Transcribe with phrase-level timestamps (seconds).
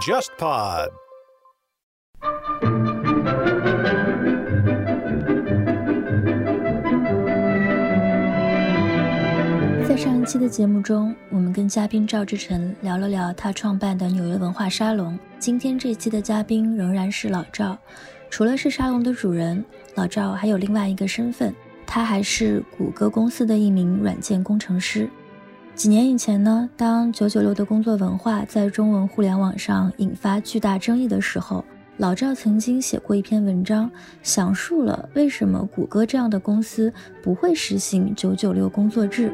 [0.00, 0.88] JustPod。
[9.86, 15.16] 在上一期的节目中，我们跟嘉宾赵志成聊了聊他创办的纽约文化沙龙。
[15.38, 17.78] 今天这一期的嘉宾仍然是老赵，
[18.28, 19.64] 除了是沙龙的主人，
[19.94, 21.54] 老赵还有另外一个身份，
[21.86, 25.08] 他还是谷歌公司的一名软件工程师。
[25.82, 31.64] 几年以前呢，当九九六的工作文化在中文互联网上引发巨大争议的时候，
[31.96, 33.90] 老赵曾经写过一篇文章，
[34.22, 39.32] 详述了为什么谷歌这样的公司不会实行九九六工作制。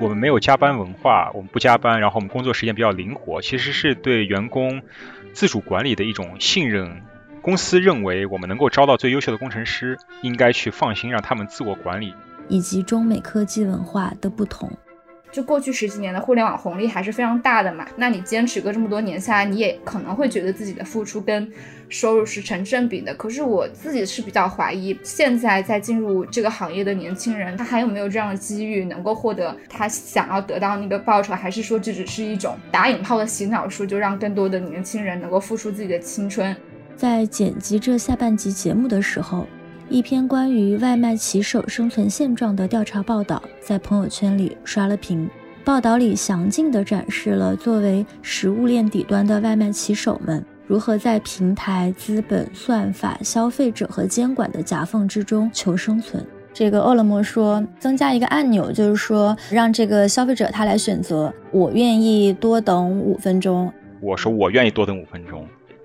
[0.00, 4.80] 我们没有加班文化，我们不加班，然后我们工作时间比较灵活，其实是对员工
[5.34, 7.02] 自主管理的一种信任。
[7.42, 12.14] 公司认为我们能够招到最优秀的工程师，应该去放心让他们自我管理。
[12.48, 14.72] 以及中美科技文化的不同。
[15.32, 21.50] 就过去十几年的互联网红利还是非常大的嘛，那你坚持个这么多年下来，你也可能会觉得自己的付出跟
[21.88, 23.14] 收入是成正比的。
[23.14, 36.54] 可是我自己是比较怀疑，现在在进入这个行业的年轻人，他还有没有这样的机遇能够获得他想要得到那个报酬，还是说这只是一种打引号的洗脑术，就让更多的年轻人能够付出自己的青春？
[36.94, 39.46] 在剪辑这下半集节目的时候，
[39.92, 45.28] 一篇关于外卖骑手生存现状的调查报道在朋友圈里刷了屏。
[45.66, 56.26] 报道里详尽地展示了作为食物链底端的外卖骑手们如何在平台、资本、算法、消费者和监管的夹缝之中求生存。
[56.54, 63.70] 这个饿了么说增加一个按钮，就是说让这个消费者他来选择，我愿意多等五分钟。
[64.00, 65.31] 我说我愿意多等五分钟，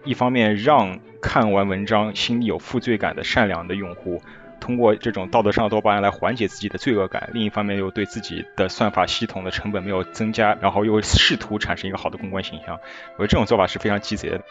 [0.03, 4.21] 一方面让看完文章心里有负罪感的善良的用户。
[4.59, 12.75] 通过这种道德上的多巴胺来缓解自己的罪恶感，另一方面又对自己的算法系统的成本没有增加，然后又试图产生一个好的公关形象，
[13.17, 14.41] 我觉得这种做法是非常鸡贼的。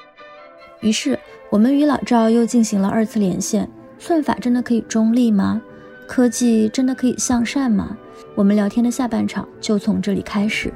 [0.81, 1.19] 于是
[1.51, 3.69] 我们与老赵又进行了二次连线，
[3.99, 5.61] 算法真的可以中立吗？
[6.07, 7.99] 科技真的可以向善吗？
[8.37, 10.73] 我们聊天的下半场就从这里开始。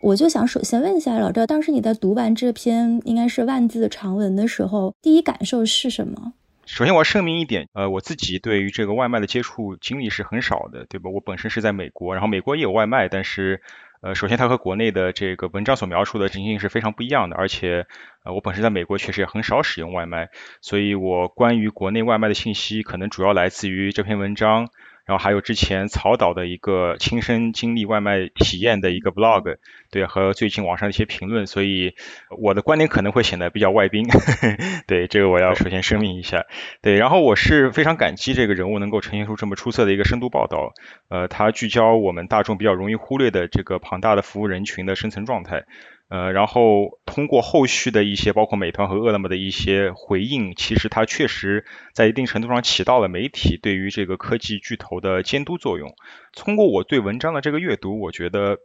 [0.00, 6.32] 我就想首先问一下老赵，当时你在读完这篇应该是万字长文的时候，第一感受是什么？
[6.64, 11.10] 首先我要声明一点，呃，我自己对于这个外卖的接触经历是很少的，对吧？
[11.10, 13.60] 我本身是在美国，然后美国也有外卖，但是，
[14.00, 17.86] 呃，首先它和国内的这个文章所描述的情形是非常不一样的，而且，
[18.24, 20.30] 呃，我本身在美国确实也很少使用外卖，
[20.62, 24.70] 所以我关于国内外卖的信息可能主要来自于这篇文章。
[25.10, 29.56] 然后还有之前曹导的一个亲身经历外卖体验的一个 blog，
[29.90, 31.96] 对，和最近网上的一些评论，所以
[32.38, 34.06] 我的观点可能会显得比较外宾，
[34.86, 36.46] 对，这个我要首先声明一下，
[36.80, 40.74] 对，然后我是非常感激这个人物能够呈现出这么出色的一个深度报道，
[41.08, 45.64] 呃，他聚焦我们大众比较容易忽略的这个庞大的服务人群的生存状态。
[46.10, 55.94] 呃，然后通过后续的一些，包括美团和饿了么的一些回应，其实它确实在一定程度上起到了媒体对于这个科技巨头的监督作用。
[56.34, 58.58] 通过我对文章的这个阅读，我觉得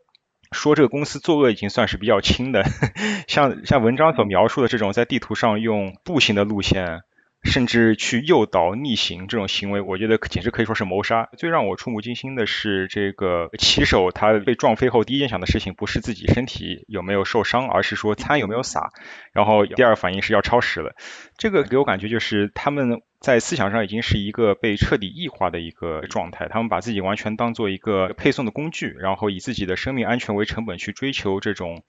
[0.51, 2.63] 说这个公司作恶已经算是比较轻的，
[3.29, 7.01] 像像文章所描述的这种在地图上用步行的路线。
[7.45, 11.29] 甚至去诱导逆行这种行为，我觉得简直可以说是谋杀。
[11.37, 18.91] 最让我触目惊心的是，这个骑手他被撞飞后，第一件想的事情不是自己身体有没有受伤，而是说餐有没有洒。
[19.31, 20.95] 然后第二反应是要超时了。
[21.37, 26.47] 这个给我感觉就是他们在思想上已经是一个被彻底异化的一个状态。
[26.49, 31.83] 他们把自己完全当做一个配送的工具，然后以自己的生命安全为成本去追求这种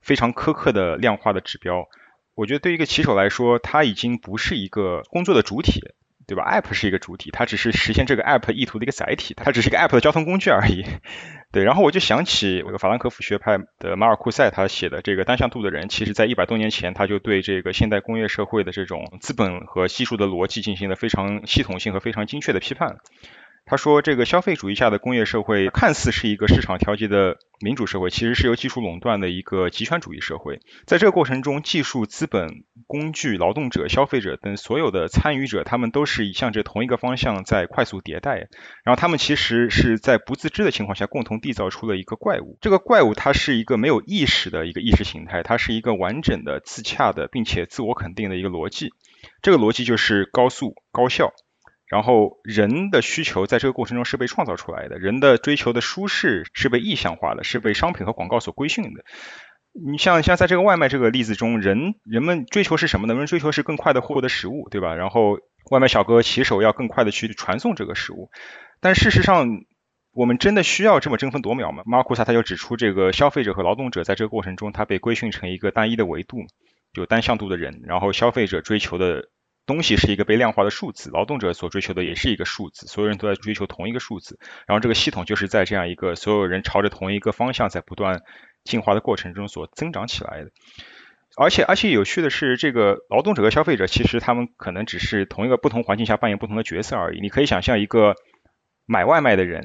[0.00, 1.88] 非常苛刻的量化的指标。
[2.34, 5.82] 我觉得对于一个骑手来说，他已经不是一个工作的主体，
[6.26, 10.84] 对吧？App 是一个主体，它只是实现这个 App 意图的一个载体，它只是一个 App 的交通工具而已。
[11.52, 22.98] 对，然后我就想起这个法兰克福学派的马尔库塞他写的这个单向度的人，其实在一百多年前他就对这个现代工业社会的这种资本和技术的逻辑进行了非常系统性和非常精确的批判。
[23.70, 30.58] 他说，这个消费主义下的工业社会看似是一个市场调节的民主社会，其实是由技术垄断的一个极权主义社会。
[30.86, 38.48] 在这个过程中，技术、资本、工具、劳动者、消费者等所有的参与者，他们都是向着同一个方向在快速迭代。
[38.82, 42.58] 然后，他们其实是在不自知的情况下，共同缔造出了一个怪物。
[42.60, 48.92] 这个怪物它是一个没有意识的一个意识形态，它是一个完整的、自洽的，并且自我肯定的一个逻辑。
[49.42, 51.32] 这个逻辑就是高速、高效。
[51.90, 59.04] 然后人的需求在这个过程中是被创造出来的，人的追求的舒适是被意向化的，是被商品和广告所规训的。
[59.72, 63.14] 你像像在这个外卖这个例子中，人人们追求是什么呢？
[63.14, 64.94] 人们追求是更快的获得食物，对吧？
[64.94, 65.38] 然后
[65.72, 68.30] 外卖小哥骑手要更快的去传送这个食物。
[68.80, 69.48] 但事实上，
[70.12, 71.82] 我们真的需要这么争分夺秒吗？
[71.86, 76.38] 马库萨他就指出，这个消费者和劳动者在这个过程中，他被规训成一个单一的维度，
[76.94, 79.28] 有单向度的人，然后消费者追求的。
[79.70, 84.36] 东西是一个被量化的数字，劳动者所追求的也是一个数字，所有人都在追求同一个数字，
[84.66, 88.22] 然后这个系统就是在这样一个所有人朝着同一个方向在不断
[88.64, 90.50] 进化的过程中所增长起来的。
[91.36, 97.20] 而且而且有趣的是，这个劳动者和消费者其实他们可能只是同一个不同环境下扮演不同的角色而已。
[97.20, 98.16] 你可以想象一个
[98.84, 99.62] 买外卖的人，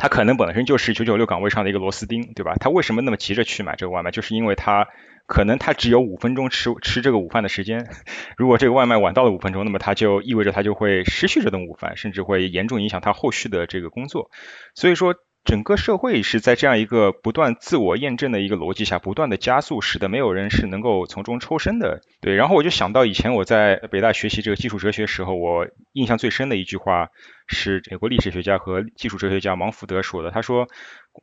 [0.00, 2.54] 他可能本身就是九九六岗位上的一个螺丝钉，对吧？
[2.58, 4.10] 他为什么那么急着去买这个外卖？
[4.10, 4.88] 就是因为他。
[5.26, 7.86] 可能他只有五分钟吃吃这个午饭的时间，
[8.36, 14.28] 如果这个外卖晚到了五分钟，那么他就意味着他就会失去这顿午饭，甚至会严重影响他后续的这个工作。
[14.74, 22.02] 所以说，整个社会是在这样一个不断自我验证的一个逻辑下不断的加速，使得没有人是能够从中抽身的。
[22.20, 27.08] 对，然后我就想到以前我在北大学习这个技术哲学时候，我印象最深的一句话
[27.46, 30.68] 是美国历史学家和技术哲学家芒福德说的，他说，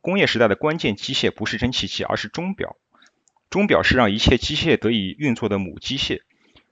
[0.02, 2.76] 工业时代的关键机械不是蒸汽机，而是钟表。
[3.50, 6.20] 钟表是让一切机械得以运作的母机械，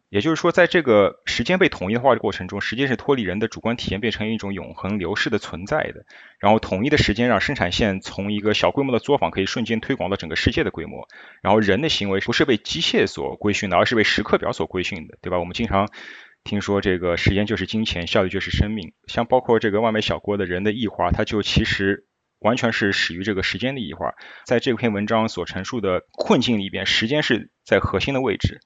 [0.09, 6.05] 也就是说，在这个时间被统一化的过程中，时间是脱离人的主观体验，变成一种永恒流逝的存在的。
[6.39, 11.09] 然后，统一的时间让生产线从一个小规模的作坊可以瞬间推广到整个世界的规模。
[11.43, 15.39] 然后，人的行为不是被机械所规训的，而是被时刻表所规训的，对吧？
[15.39, 15.89] 我们经常
[16.45, 18.93] 听说这个时间就是金钱，效率就是生命。
[19.09, 22.07] 像包括这个外卖小锅的人的异化，它就其实。
[22.41, 24.13] 完全是始于这个时间的异化，
[24.45, 28.61] 在这篇文章所陈述的困境里边，时间是在核心的位置，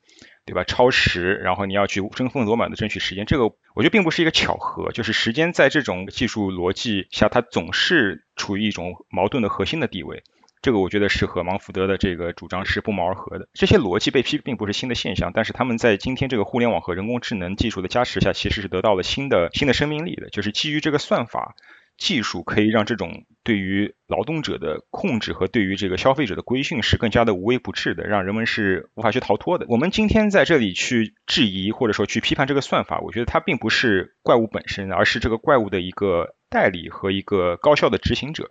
[0.51, 0.65] 对吧？
[0.65, 10.25] 超时，然后你要去争分夺秒的争取时间，这个我觉得并不是一个巧合，就是时间在这种技术逻辑下，它总是处于一种矛盾的核心的地位。
[10.61, 13.49] 这个我觉得是和芒福德的这个主张是不谋而合的。
[13.55, 21.55] 这些逻辑被批并不是新的现象，但是他们在今天这个互联网和人工智能技术的加持下，其实是得到了新的新的生命力的，就是基于这个算法。
[22.01, 29.67] 技术可以让这种对于劳动者的控制和对于这个消费者的规训是更加的无微不至的，让人们是无法去逃脱的。
[29.69, 38.51] 我们今天在这里去质疑或者说去批判这个算法，我觉得它并不是怪物本身，而是这个怪物的一个代理和一个高效的执行者。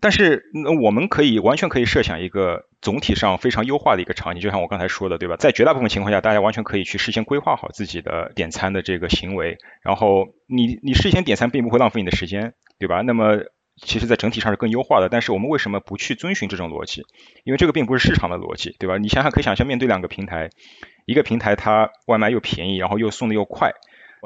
[0.00, 5.36] 但是，那我们可以完全可以设想一个总体上非常优化的一个场景，就像我刚才说的，对吧？
[5.36, 13.02] 在绝大部分情况下，大家完全可以去事先规划好自己的点餐的这个行为，然后你你事先点餐并不会浪费你的时间，对吧？
[13.02, 13.40] 那么，
[13.76, 15.08] 其实在整体上是更优化的。
[15.10, 17.02] 但是我们为什么不去遵循这种逻辑？
[17.44, 18.96] 因为这个并不是市场的逻辑，对吧？
[18.96, 20.48] 你想想，可以想象面对两个平台，
[21.04, 23.72] 一个平台它外卖又便宜，然后又送的又快，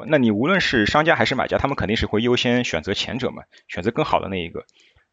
[0.07, 4.63] 那你无论是商家还是买家，他们肯定是会优先选择前者嘛，选择更好的那一个。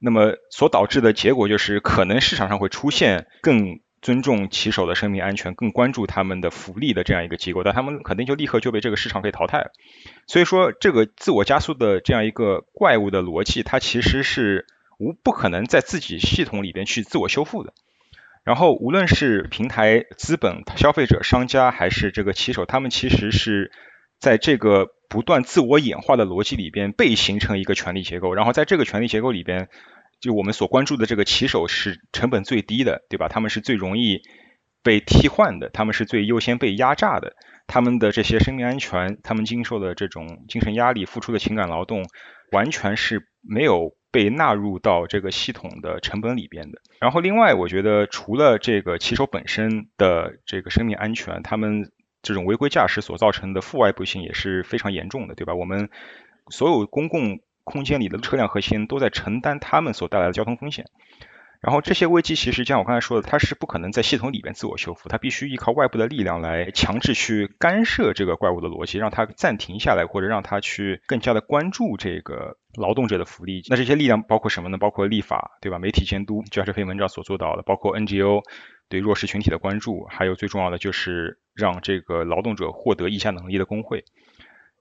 [0.05, 9.71] 那么所导致的结果就是，可能市场上会出现更尊重骑手的生命安全、更关注他们的福利的这样一个机构，但他们肯定就立刻就被这个市场给淘汰了。
[10.27, 14.67] 所以说，这个自我加速的这样一个怪物的逻辑，它其实是
[14.99, 17.73] 无不可能在自己系统里边去自我修复的。
[18.43, 23.71] 然后，无论是平台、资本、消费者、商家，还是这个骑手，他们其实是
[24.19, 24.89] 在这个。
[25.13, 29.69] 不断自我演化的逻辑里边被形成一个权力结构，然后在这个权力结构里边，
[30.23, 33.29] 就我们所关注的这个骑手是成本最低的，对吧？
[33.29, 34.23] 他们是最容易
[34.83, 37.35] 被替换的，他们是最优先被压榨的，
[37.67, 42.07] 他们的这些生命安全，他们经受的这种精神压力，付出的情感劳动，
[42.53, 46.79] 完全是没有被纳入到这个系统的成本里边的。
[47.01, 51.91] 然后另外，我觉得除了这个骑手本身的这个生命安全，他们。
[52.25, 55.57] 这种违规驾驶所造成的负外部性也是非常严重的，对吧？
[55.57, 55.91] 我们
[56.51, 60.87] 所有公共空间里的车辆核心都在承担他们所带来的交通风险。
[61.61, 73.63] 然后这些危机其实像我刚才说的，它是不可能在系统里边自我修复，它必须依靠外部的力量来强制去干涉这个怪物的逻辑，让它暂停下来，或者让它去更加的关注这个劳动者的福利。
[73.69, 74.77] 那这些力量包括什么呢？
[74.77, 75.79] 包括立法，对吧？
[75.79, 78.43] 媒体监督，就像这篇文章所做到的，包括 NGO。
[78.89, 84.05] 对弱势群体的关注，还有最重要的就是让这个劳动者获得议价能力的工会。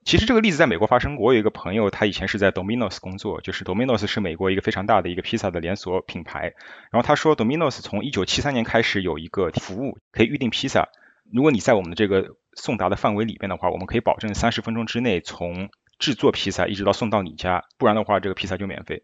[0.04, 1.26] 其实这个例子在美国发生过。
[1.26, 6.54] 我有一个朋友，他以前是在 Domino's 工作，就是 Domino's 是美国一个非常大的一个披萨的连锁品牌。
[6.90, 10.88] 然后他说，Domino's 从一九七三年开始有一个服务，可以预定披萨。
[11.32, 19.02] 如果你在我们的这个送达的范围里边的话，我们可以保证三十分钟之内从制作披萨一直到送到你家，不然的话这个披萨就免费。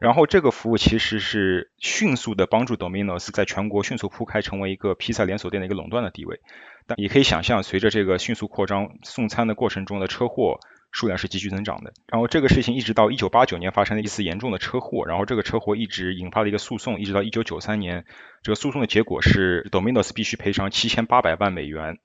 [0.00, 6.40] 然后这个服务其实是迅速的帮助 Domino's 在全国迅速铺开，成为一个披萨连锁店的一个垄断的地位。
[6.88, 10.58] 但也可以想象，随着这个迅速扩张，送餐的过程中的车祸
[10.90, 11.92] 数量是急剧增长的。
[12.06, 18.06] 然后这个事情一直到1989年发生了一次严重的车祸，然后这个车祸一直引发了一个诉讼，一直到1993年，
[18.42, 21.98] 这个诉讼的结果是 Domino's 必须赔偿7800万美元。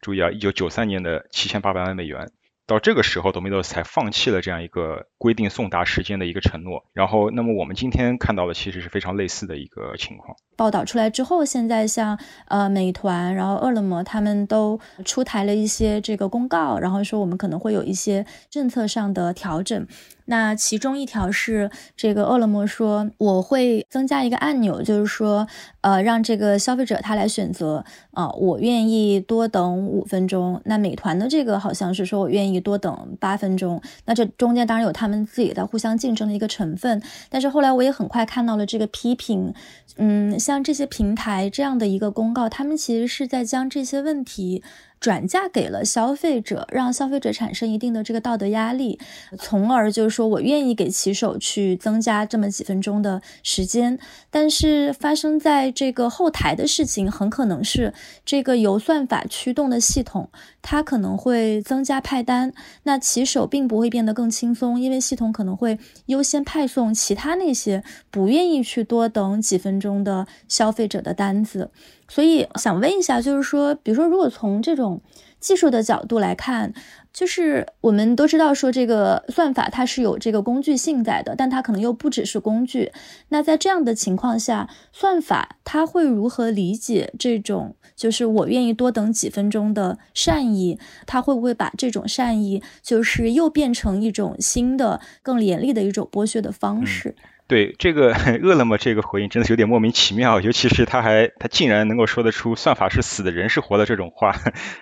[0.00, 2.32] 注意啊，1993年的7800万美元。
[2.66, 6.84] 到这个时候，Domino's 才放弃了这样一个规定送达时间的一个承诺。
[6.94, 10.34] 然后，那么我们今天看到的其实是非常类似的一个情况。
[10.56, 12.18] 报道出来之后，现在像
[12.48, 19.86] 呃美团，然后饿了么，他们都出台了一些这个公告，然后说我们可能会有一些政策上的调整。
[20.26, 25.46] 那其中一条是这个饿了么说我会增加一个按钮，就是说
[25.80, 30.60] 呃让这个消费者他来选择啊，我愿意多等五分钟。
[30.64, 33.80] 那美团的这个好像是说我愿意多等八分钟。
[34.04, 39.52] 那这中间当然有他们自己在互相竞争的一个成分，但是后来我也很快看到了这个批评，
[39.96, 40.38] 嗯。
[40.38, 44.62] 像这些平台这样的一个公告，他们其实是在将这些问题。
[45.00, 48.98] 转嫁给了消费者，让消费者产生一定的这个道德压力，
[49.38, 53.98] 从而就是说我愿意给骑手去增加这么几分钟的时间。
[54.30, 57.92] 但是发生在这个后台的事情，很可能是
[58.24, 60.30] 这个由算法驱动的系统，
[60.62, 71.70] 它可能会增加派单，那骑手并不会变得更轻松，因为系统可能会优先派送其他那些不愿意去多等几分钟的消费者的单子。
[72.14, 75.00] 所以想问一下，就是说，比如说，如果从这种
[75.40, 76.72] 技术的角度来看，
[77.12, 82.92] 就是我们都知道说这个算法它是有这个工具性在的，但它可能又不只是工具。
[83.30, 90.78] 那在这样的情况下，算法它会如何理解这种就是我愿意多等几分钟的善意？
[91.06, 97.16] 它会不会把这种善意就是又变成一种新的、更严厉的一种剥削的方式？
[97.46, 104.34] 对这个 饿了么这个回应真的有点莫名其妙，尤其是他还他竟然能够说得出算法是死的人是活的这种话，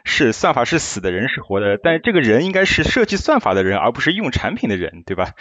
[0.05, 5.33] 是算法是死的人是活的，但这个人应该是设计算法的人，而不是用产品的人，对吧？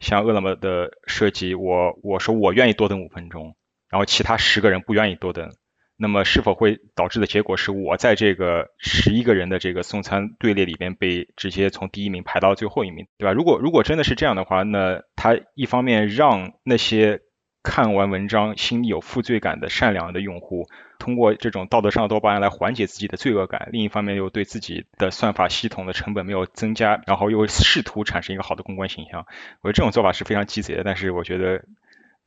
[0.00, 3.56] 像饿了么的设计，我我说我愿意多等五分钟，
[3.90, 5.50] 然后其他十个人不愿意多等。
[6.00, 13.32] 那么是否会导致的结果是我在这个十一个人的这个送餐队列里边被直接从第一名排到最后一名，对吧？
[13.32, 17.22] 如果如果真的是这样的话，那他一方面让那些
[17.64, 20.68] 看完文章心里有负罪感的善良的用户
[21.00, 29.26] 通过这种道德上的多巴胺来缓解自己的罪恶感，另一方面又对自己的算法系统的成本没有增加，然后又试图产生一个好的公关形象，
[29.62, 30.84] 我觉得这种做法是非常鸡贼的。
[30.84, 31.64] 但是我觉得。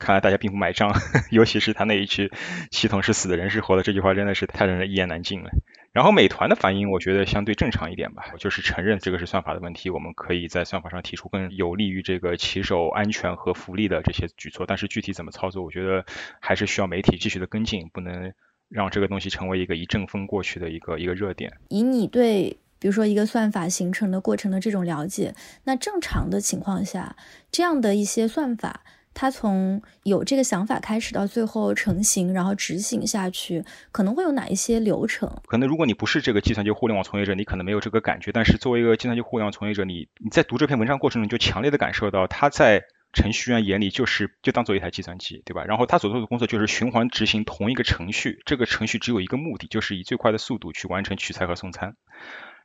[0.01, 0.91] 看来大家并不买账，
[1.29, 2.31] 尤其是他那一句
[2.71, 5.51] “系统是死的，人是活的”这句话，真的是太让人一言难尽了。
[5.93, 14.65] 然后美团的反应，我觉得相对正常一点吧，就是承认这个是算法的问题，我们可以在算法上提出更有利于这个骑手安全和福利的这些举措。
[14.65, 16.03] 但是具体怎么操作，我觉得
[16.39, 18.33] 还是需要媒体继续的跟进，不能
[18.69, 21.53] 让这个东西成为一个一阵风过去的一个一个热点。
[21.67, 27.15] 以你对比如说一个算法形成的过程的这种了解，那正常的情况下，
[27.51, 28.81] 这样的一些算法。
[29.13, 35.29] 他从有这个想法开始到最后成型，然后执行下去，可能会有哪一些流程？
[35.47, 38.31] 可能如果你不是这个计算机互联网从业者，你可能没有这个感觉。
[38.31, 45.65] 但是作为一个计算机互联网从业者，你你在读这篇文章过程中就强烈的感受到，他在程序员眼里就是就当做一台计算机，对吧？
[45.65, 51.95] 然后他所做的工作就是循环执行同一个程序，这个程序只有一个目的，就是以最快的速度去完成取餐和送餐。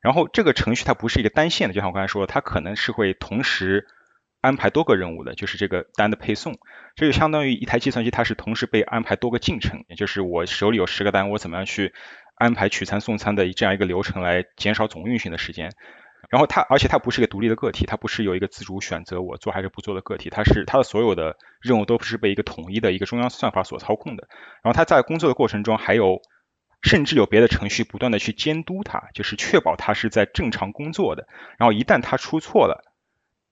[0.00, 3.88] 然后这个程序它不是一个单线的，就像我刚才说的，它可能是会同时。
[4.46, 6.56] 安排多个任务的，就是这个单的配送，
[6.94, 11.92] 这就相当于一台计算机，它是同时被安排多个进程，也就是我手里有十个单，我怎么样去
[12.36, 15.72] 安排取餐送餐的这样一个流程来减少总运行的时间。
[16.30, 24.28] 然后它，而且它不是一个独立的个体，它不是有一个自主选择我做还是不做的个体，它是它的所有的任务都不是被一个统一的一个中央算法所操控的。
[24.62, 26.20] 然后它在工作的过程中，还有
[26.82, 31.26] 甚至有别的程序不断的去监督它，就是确保它是在正常工作的。
[31.58, 32.85] 然后一旦它出错了。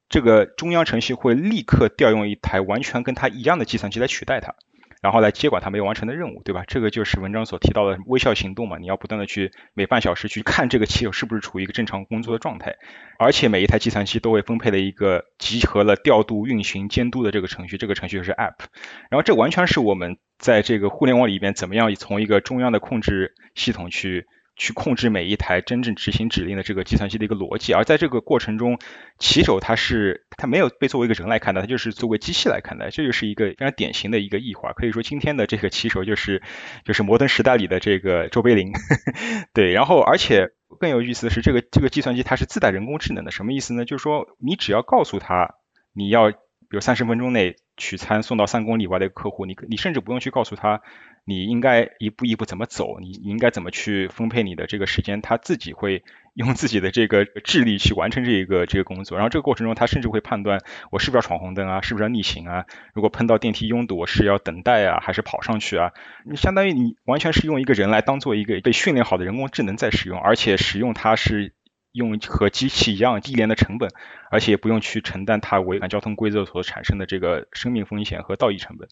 [0.09, 4.55] 这个中央程序会立刻调用一台完全跟它一样的计算机来取代它，
[5.03, 6.63] 然后来接管它没有完成的任务，对吧？
[6.67, 8.79] 这个就是文章所提到的微笑行动嘛。
[8.79, 12.77] 你要不断的去每半小时去看这个骑手是不是处于一个正常工作的状态，
[13.19, 18.67] 而且每一台计算机都会分配了一个集合了调度、运行、监督的这个程序，这个程序就是 App。
[19.11, 24.27] 然后这完全是我们在这个互联网里边怎么样从一个中央的控制系统去。
[24.57, 28.79] 去控制每一台真正执行指令的这个计算机的一个逻辑，而在这个过程中，
[29.19, 34.73] 骑手他是他没有被作为一个人来看待，他就是作为机器来看待，这就是一个非常典型的一个异化。
[34.73, 36.43] 可以说今天的这个骑手就是
[36.85, 38.73] 就是摩登时代里的这个周贝林，
[39.53, 39.73] 对。
[39.73, 43.85] 然后而且更有意思的是，这个这个计算机它是自带人工智能的，什么意思呢？
[43.85, 45.55] 就是说你只要告诉他
[45.93, 46.33] 你要
[46.75, 50.83] 比如三十分钟内取餐送到三公里外的客户，你你甚至不用去告诉他。
[51.25, 52.99] 你应该一步一步怎么走？
[53.01, 55.23] 你你应该怎么去分配你的这个时间？
[55.23, 56.03] 他自己会
[56.35, 59.17] 用自己的这个智力去完成这一个这个工作。
[59.17, 62.65] 然后这个过程中，他甚至会判断我是不是要闯红灯啊，是不是要逆行啊？
[62.93, 65.93] 如果碰到电梯拥堵，我是要等待啊，还是跑上去啊？
[66.27, 71.55] 你相当于你完全是用一个人来当做一个被训练好的人工智能在使用，而且使用它是
[71.95, 73.89] 用和机器一样低廉的成本，
[74.31, 78.89] 而且也不用去承担它违反交通规则所产生的这个生命风险和道义成本。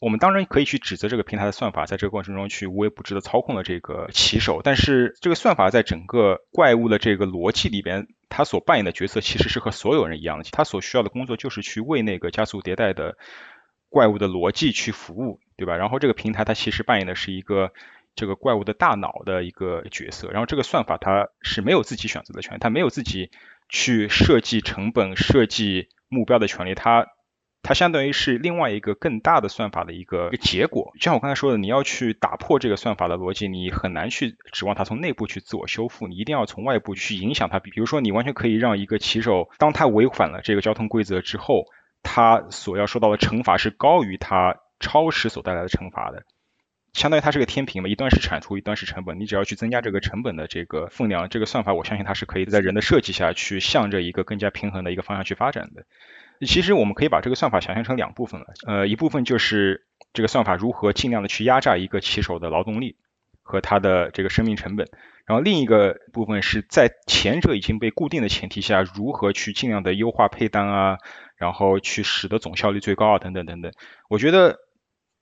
[0.00, 13.16] 我们当然可以去指责这个平台的算法在这个过程中去无微不至的操控了这个骑手，但是这个算法在整个怪物的这个逻辑里边，它所扮演的角色其实是和所有人一样的，它所需要的工作就是去为那个加速迭代的
[13.88, 15.76] 怪物的逻辑去服务，对吧？
[15.76, 17.72] 然后这个平台它其实扮演的是一个
[18.14, 23.30] 这个怪物的大脑的一个角色，然后这个算法它是没有自己选择的权利，它没有自己
[23.68, 27.06] 去设计成本、设计目标的权利，它。
[27.66, 37.60] 它相当于是另外一个更大的算法的一个结果，就像我刚才说的，你要去打破这个算法的逻辑，你很难去指望它从内部去自我修复，你一定要从外部去影响它。
[37.60, 41.64] 比如说，你完全可以让一个骑手，当他违反了这个交通规则之后，
[42.02, 46.24] 他所要受到的惩罚是高于他超时所带来的惩罚的，
[46.94, 55.84] 相当于它是个天平嘛，一端是产出，一端是成本，你只要去增加这个成本的这个分量，这个算法我相信它是可以在人的设计下去向着一个更加平衡的一个方向去发展的。
[56.46, 62.96] 其实我们可以把这个算法想象成两部分了，呃，一部分就是这个算法如何尽量的去压榨一个骑手的劳动力
[63.42, 64.88] 和他的这个生命成本，
[65.26, 70.98] 然后另一个部分是在前者已经被固定的前提下，如何去尽量的优化配单啊，
[71.36, 73.72] 然后去使得总效率最高啊，等等等等。
[74.08, 74.58] 我觉得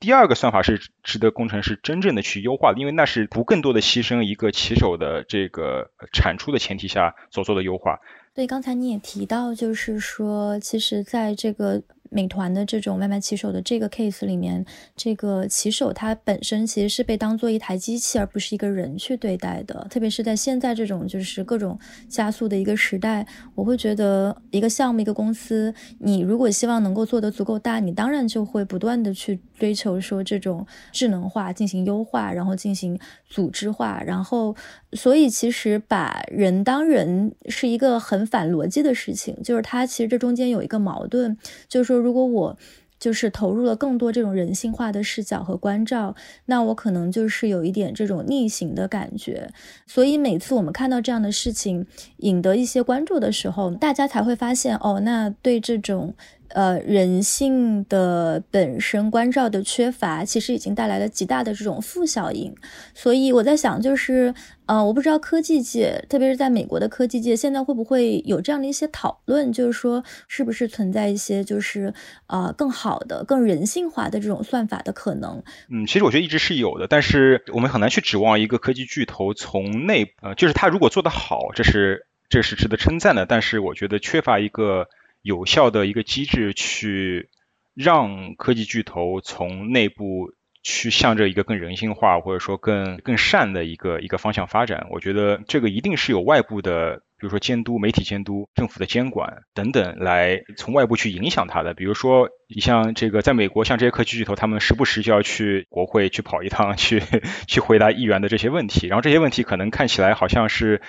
[0.03, 8.01] 第二个算法是值得工程师真正的去优化的，因为那是不更多的牺牲一个骑手的这个产出的前提下所做的优化。
[8.35, 11.81] 对，刚才你也提到，就是说，其实在这个。
[12.13, 14.63] 美团的这种外卖骑手的这个 case 里面，
[14.95, 19.87] 这个骑手他本身其实是被当做一台机器，而不是一个人去对待的。
[19.89, 21.79] 特别是在现在这种就是各种
[22.11, 33.01] 加速的一个时代，我会觉得一个项目、一个公司，你如果希望能够做得足够大，你当然就会不断的去追求说这种智能化进行优化，然后进行
[33.31, 34.55] 组织化，然后
[34.93, 41.35] 所以其实把人当人是一个很反逻辑的事情，就是它其实这中间有一个矛盾，
[41.69, 42.02] 就是说。
[42.03, 42.59] 如果我
[42.99, 46.15] 就是投入了更多这种人性化的视角和关照，
[46.47, 49.51] 那我可能就是有一点这种逆行的感觉。
[49.87, 51.87] 所以每次我们看到这样的事情
[52.19, 56.15] 引得一些关注的时候，大家才会发现哦，那对这种。
[56.55, 62.55] 呃，人性的本身关照的缺乏，其实已经带来了极大的这种负效应。
[62.95, 64.35] 所以我在想，就是，
[64.67, 71.93] 呃，我不知道科技界，特别是在美国的科技界，现在会不会有这样的一些讨论，就是说，是不是存在一些，就是
[72.27, 75.43] 呃，更好的、更人性化的这种算法的可能？
[75.71, 83.25] 嗯，其实我觉得一直是有的，但是我们很难去指望一个科技巨头从内，呃，就是他如果做得好，这是这是值得称赞的。
[83.25, 84.87] 但是我觉得缺乏一个。
[85.23, 87.31] 有效的一个机制去
[87.75, 101.75] 让科技巨头从内部去向着一个更人性化或者说更更善的一个一个方向发展，我觉得这个一定是有外部的，比如说监督、媒体监督、政府的监管等等来从外部去影响它的。
[101.75, 107.03] 比如说，你像这个在美国，像这些科技巨头，他们时不时就要去国会去跑一趟，去
[107.49, 110.81] 去回答议员的这些问题，然后这些问题可能看起来好像是。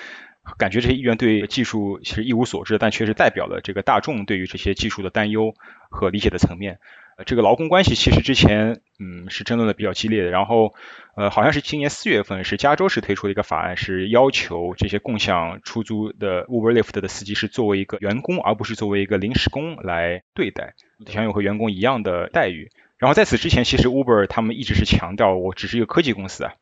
[0.58, 5.54] 感觉这些议员对技术其实一无所知，但确实代表了这个大众对于这些技术的担忧
[5.90, 6.80] 和理解的层面。
[7.16, 10.74] 呃，这个劳工关系其实之前嗯是争论的比较激烈的，然后
[11.16, 20.74] 呃好像是今年四月份是加州是推出了一个法案，是要求这些共享出租的 Uber、Lyft 的司机是作为一个员工，而不是作为一个临时工来对待，
[21.06, 22.70] 享有和员工一样的待遇。
[22.98, 26.54] 然后在此之前，其实 Uber 他们一直是强调我只是一个科技公司啊。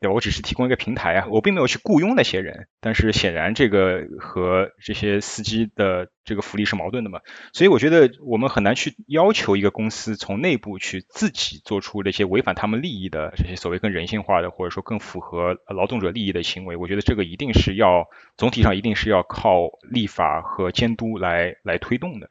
[0.00, 0.14] 对吧？
[0.14, 2.68] 我只是提供一个平台啊，我并没有去雇佣那些人。
[2.80, 7.20] 但是显然这个和这些司机的这个福利是矛盾的嘛，
[7.52, 16.76] 所以我觉得我们很难去要求一个公司从内部去自己做出那些违反他们利益的这些所谓更人性化的或者说更符合劳动者利益的行为。
[16.76, 18.08] 我觉得这个一定是要
[18.38, 22.30] 总体上一定是要靠立法和监督来来推动的。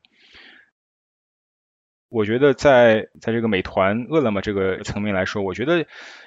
[2.09, 5.85] 我觉得在在这个美团、饿了么这个层面来说，我觉得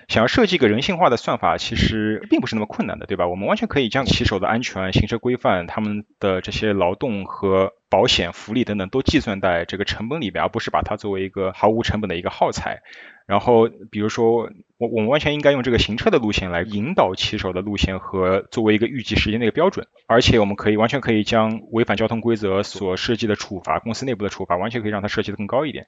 [0.08, 3.26] 想要设计一个人性化的算法，其实并不是那么困难的，对吧？
[3.26, 12.82] 我们完全可以将骑手的安全、行车规范、他们的这些劳动和保险、福利等等都计算在这个成本里边，而不是把它作为一个毫无成本的一个耗材。
[13.26, 25.86] 然后，比如说，我我们完全应该用这个行车的路线来引导骑手的路线和作为一个预计时间的一个标准，而且我们可以完全可以将违反交通规则所设计的处罚，公司内部的处罚，完全可以让它设计的更高一点。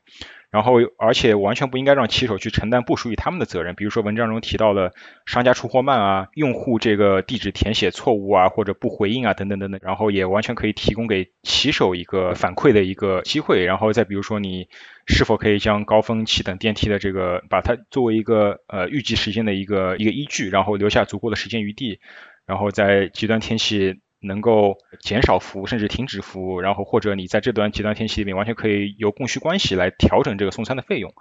[0.51, 4.93] 然后，而且完全不应该让骑手去承担不属于他们的责任，比如说文章中提到了
[5.27, 9.81] 商家出货慢啊，用户这个地址填写错误啊，或者不回应啊，等等等等。
[9.83, 13.65] 然后也完全可以提供给骑手一个反馈的一个机会。
[13.65, 14.69] 然后再比如说你。
[15.07, 22.01] 是否可以将高峰期等电梯的这个，把它作为一个呃预计时间的一个一个依据，然后留下足够的时间余地，
[22.47, 31.13] 然后在极端天气能够减少服务，甚至停止服务，然后或者你在这段极端天气里面完全可以由供需关系来调整这个送餐的费用，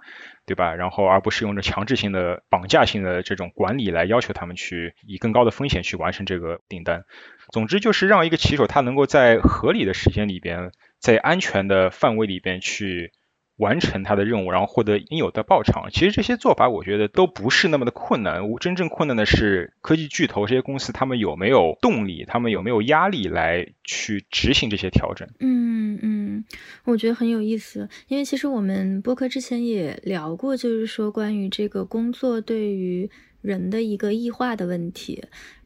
[0.46, 0.74] 对吧？
[0.74, 7.04] 然后而不是用着强制性的、绑架性的这种管理来要求他们去以更高的风险去完成这个订单。
[7.52, 13.12] 总之就是让一个骑手他能够在合理的时间里边，在安全的范围里边去。
[13.56, 15.90] 完成他的任务，然后获得应有的报偿。
[15.92, 18.42] 其实这些做法，我觉得都不是那么的困难。
[18.60, 25.28] 真正困难的是科技巨头这些公司，他们有没有动力，他们有没有压力来去执行这些调整？
[25.38, 26.44] 嗯嗯，
[26.84, 33.08] 我觉得很有意思，因为其实我们播客之前也聊过，就是说关于这个工作对于
[33.40, 35.22] 人的一个异化的问题。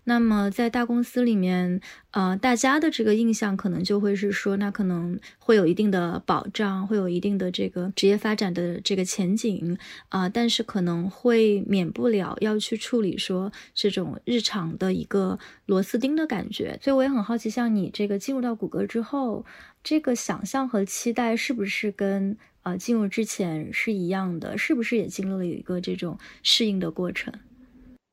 [0.09, 9.77] 那么在大公司里面，呃，大家的这个印象可能就会是说，那可能会有一定的保障，会有一定的这个职业发展的这个前景
[10.09, 16.79] 啊，但是可能会免不了要去处理说这种日常的一个螺丝钉的感觉。
[16.83, 19.45] 所以我也很好奇，像你这个进入到谷歌之后，
[19.85, 24.57] 这个想象和期待是不是跟呃进入之前是一样的？
[24.57, 27.31] 是不是也经历了一个这种适应的过程？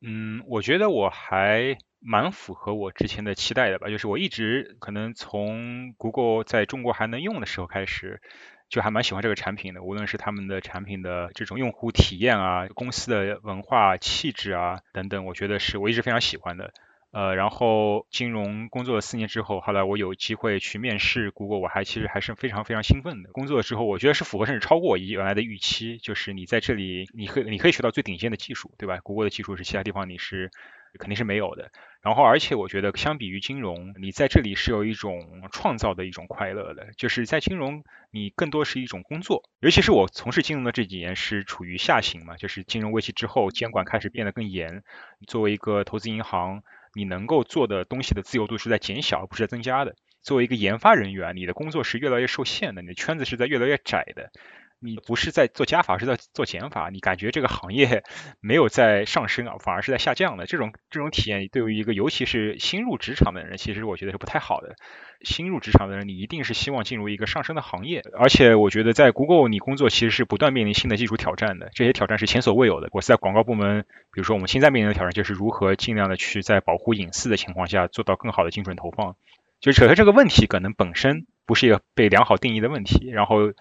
[0.02, 1.78] 嗯，我觉得我还。
[2.06, 8.22] 蛮符合我之前的期待的吧，就是我一直可能从 Google 在中国还能用的时候开始，
[8.68, 16.72] 就还蛮喜欢这个产品的，无论是他们的产品的这种用户体验啊，公司的文化气质啊等等，我觉得是我一直非常喜欢的。
[17.10, 23.30] 呃，然后金融工作了四年之后，后来我有机会去面试 Google，我还其实还是非常非常兴奋的。
[23.32, 30.52] 工作之后，我觉得是符合甚至超过我原来的预期，就是你在这里，你可你可以学到最顶尖的技术，对吧？Google 的技术是其他地方你是。
[30.96, 31.70] 肯定是没有的。
[32.02, 36.88] 然后，而且我觉得，相比于金融，你在这里是有一种创造的一种快乐的。
[36.96, 37.82] 就是在金融，
[38.12, 39.42] 你更多是一种工作。
[39.60, 44.82] 尤其是我从事金融的这几年是处于下行嘛，就是金融危机之后，监管开始变得更严。
[45.26, 46.62] 作为一个投资银行，
[46.94, 49.96] 你能够做的东西的自由度是在减小，而不是在增加的。
[50.22, 54.30] 作为一个研发人员，你的工作是越来越受限的，你的圈子是在越来越窄的。
[54.78, 56.90] 你不是在做加法，是在做减法。
[56.90, 58.04] 你感觉这个行业
[58.40, 60.46] 没有在上升啊，反而是在下降的。
[60.46, 64.76] 这种这种体验，对于一个尤其是新入职场的人，其实我觉得是不太好的。
[65.22, 68.04] 新入职场的人，你一定是希望进入一个上升的行业。
[68.18, 72.88] 而且我觉得在 Google，你工作其实是不断面临新的技术挑战的，这些挑战是前所未有的。
[72.92, 79.16] 我是在广告部门，比如说我们现在面临的挑战就是如何尽量的去在保护隐私的情况下做到更好的精准投放。
[79.58, 83.52] 就首先这个问题，可能本身不是一个被良好定义的问题，然后。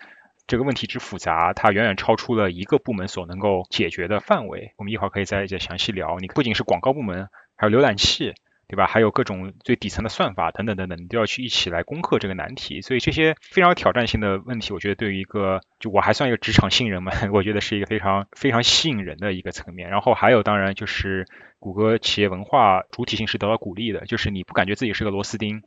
[0.47, 4.73] 这个问题之复杂，它远远超出了一个部门所能够解决的范围。
[4.77, 6.17] 我们一会儿可以再再详细聊。
[6.19, 8.33] 你不仅是广告部门，还有浏览器，
[8.67, 8.85] 对吧？
[8.85, 12.81] 还有各种最底层的算法等等等等，你都要去一起来攻克这个难题。
[12.81, 19.89] 所以这些非常有挑战性的问题，我觉得对于一个就我还算一个职场新人嘛， 我觉得是一个非常非常吸引人的一个层面。
[19.89, 21.25] 然后还有当然就是
[21.59, 25.63] 谷歌企业文化主体性是得到鼓励的，就是你不感觉自己是个螺丝钉。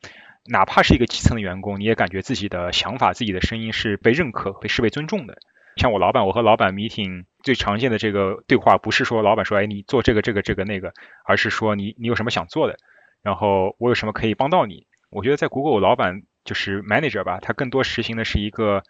[0.48, 5.38] 哪怕是一个基层的员工，你也感觉自己的想法、自己的声音是被认可、被视为尊重的。
[5.76, 10.92] 像我老板，我和老板 meeting 最常见的这个对话，不是说老板说，哎，你做这个、这个、这个、那个，
[11.24, 12.78] 而是说你你有什么想做的，
[13.22, 14.88] 然后我有什么可以帮到你。
[15.10, 18.82] 我觉得在 Google，老板就是 manager 吧，他更多实行的是一个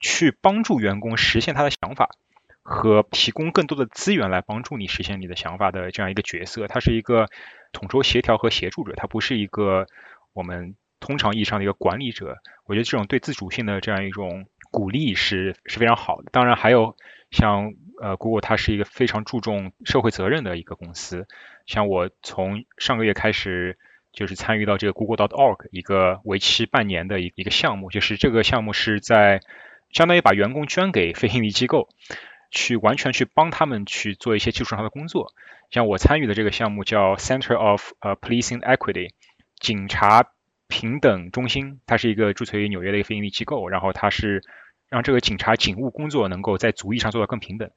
[0.00, 2.08] 去帮助员工实现他的想法，
[2.62, 6.66] 和提供更多的资源来帮助你实现你的想法的这样一个角色。
[6.66, 7.28] 他是一个
[7.72, 9.86] 统筹协调和协助者，他不是一个
[10.32, 10.76] 我们。
[11.02, 16.30] 通常意义上的一个管理者，我觉得这种对自主性的这样一种鼓励是是非常好的。
[16.32, 16.96] 当然，还有
[17.30, 21.26] 像呃，Google 它是一个非常注重社会责任的一个公司。
[21.66, 23.78] 像我从上个月开始
[24.12, 29.40] 就是参与到这个 Google.org 一个为期半年的一一个项目，就是这个项目是在
[29.90, 31.88] 相当于把员工捐给非营利机构，
[32.50, 35.32] 去完全去帮他们去做一些技术上的工作。
[35.70, 39.10] 像我参与的这个项目叫 Center of 呃 Policing Equity，
[39.58, 40.30] 警察。
[40.72, 44.42] 平等中心，它是一个注册于纽约的一个非营利机构，然后它是
[44.88, 47.70] 让这个警察警务工作能够在族裔上做到更平等。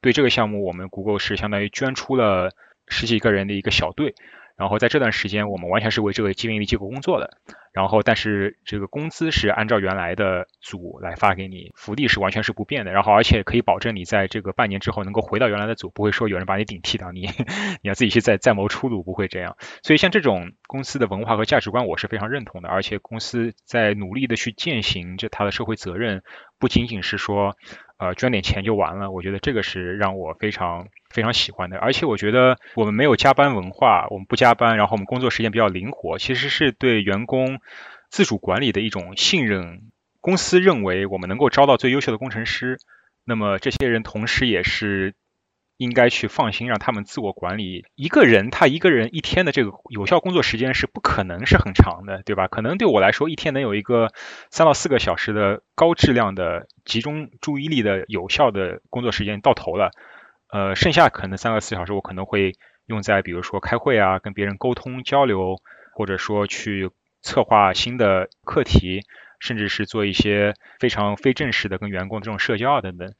[0.00, 2.52] 对这个项目，我们 Google 是相当于捐出了
[2.86, 4.14] 十几个人的一个小队。
[4.60, 7.38] 然后在这段时间，我们完全是为这个非营利机构工作的。
[7.72, 12.92] 然后，但是这个工资是按照原来的组来发给你，福利是完全是不变的。
[12.92, 17.22] 然后，而且可以保证你在这个半年之后能够回到原来的组，不会说有人把你顶替掉，你
[17.80, 19.56] 你要自己去再再谋出路，不会这样。
[19.82, 22.68] 所以，像这种公司的文化和价值观，我是非常认同的。
[22.68, 26.22] 而且，公司在努力的去践行这它的社会责任，
[26.58, 27.56] 不仅仅是说。
[28.00, 31.76] 呃，捐点钱就完了，我觉得这个是让我非常非常喜欢的。
[31.76, 37.60] 而且我觉得我们没有加班文化，我们不加班，然后我们工作时间比较灵活，其实是对员工
[38.08, 39.90] 自主管理的一种信任。
[40.22, 42.78] 公司认为我们能够招到最优秀的工程师，
[43.26, 45.14] 那么这些人同时也是
[45.80, 47.86] 应该去放心让他们自我管理。
[47.94, 52.48] 一个人他一个人一天的这个有效工作时间是不可能是很长的，对吧？
[52.48, 54.12] 可能对我来说，一天能有一个
[54.50, 59.90] 三到四个小时的高质量的集中注意力的有效的工作时间到头了，
[60.52, 62.52] 呃，剩下可能三到四小时我可能会
[62.84, 65.56] 用在比如说开会啊、跟别人沟通交流，
[65.94, 66.90] 或者说去
[67.22, 69.00] 策划新的课题。
[69.42, 73.14] 甚至是做一些非常非正式的跟员工这种社交啊等等，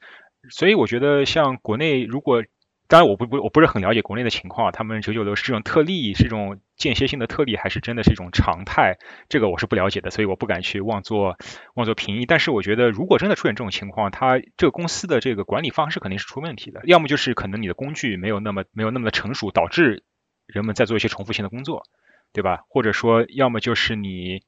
[0.49, 2.43] 所以我觉得像国内，如果
[2.87, 8.97] 当然我不不我不是很了解国内的情况，他们九九六是这种特例，是这种间歇性的特例，还是真的是一种常态？
[9.29, 11.37] 这个我是不了解的，所以我不敢去妄作
[11.75, 12.25] 妄作评议。
[12.25, 20.03] 但是我觉得，如果真的出现这种情况，它这个公司的这个管理方式肯定是出问题的，要么就是可能你的工具没有那么没有那么的成熟，导致
[20.45, 21.83] 人们在做一些重复性的工作，
[22.33, 22.65] 对吧？
[22.67, 24.43] 或者说，要么就是你。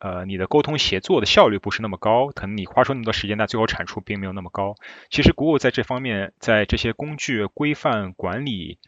[0.00, 4.76] 呃，你的沟通协作的效率不是那么高，可能你花出那么多时间，但最后产出并没有那么高。
[5.10, 8.78] 其实谷物在这方面，在这些工具规范管理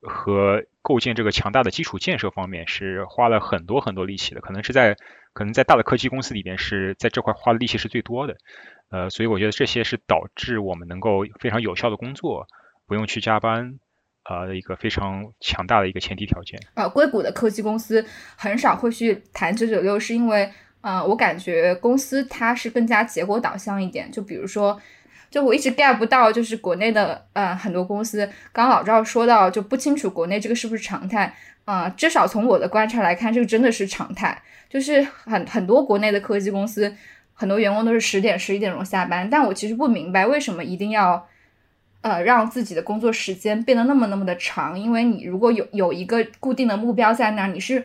[0.00, 4.40] 和构建这个强大的基础建设方面，是花了很多很多力气的。
[4.40, 4.96] 可能是在
[5.32, 8.36] 可能在大的科技公司里边，是在这块花的力气是最多的。
[8.90, 12.46] 呃，所以我觉得这些是导致我们能够非常有效的工作，
[12.86, 13.80] 不用去加班。
[14.22, 16.60] 啊一个非常强大的一个前提条件。
[16.74, 18.04] 呃，硅谷的科技公司
[18.36, 20.50] 很少会去谈九九六，是因为，
[20.82, 24.10] 呃，我感觉公司它是更加结果导向一点。
[24.12, 24.80] 就比如说，
[25.30, 31.34] 就我一直 get 不到，就是国内的呃很多公司，刚刚老赵说到就不清楚国内这个是不是常态。
[31.64, 34.42] 啊，至少从我的观察来看，这个真的是常态。
[34.68, 36.94] 就是很很多国内的科技公司，
[37.32, 41.26] 很多员工都是十点十一点钟下班，但我其实不明白为什么一定要。
[42.02, 47.84] 呃，让自己的工作时间变得那么那么的长，因为你如果有有一个固定的目标在那儿，你是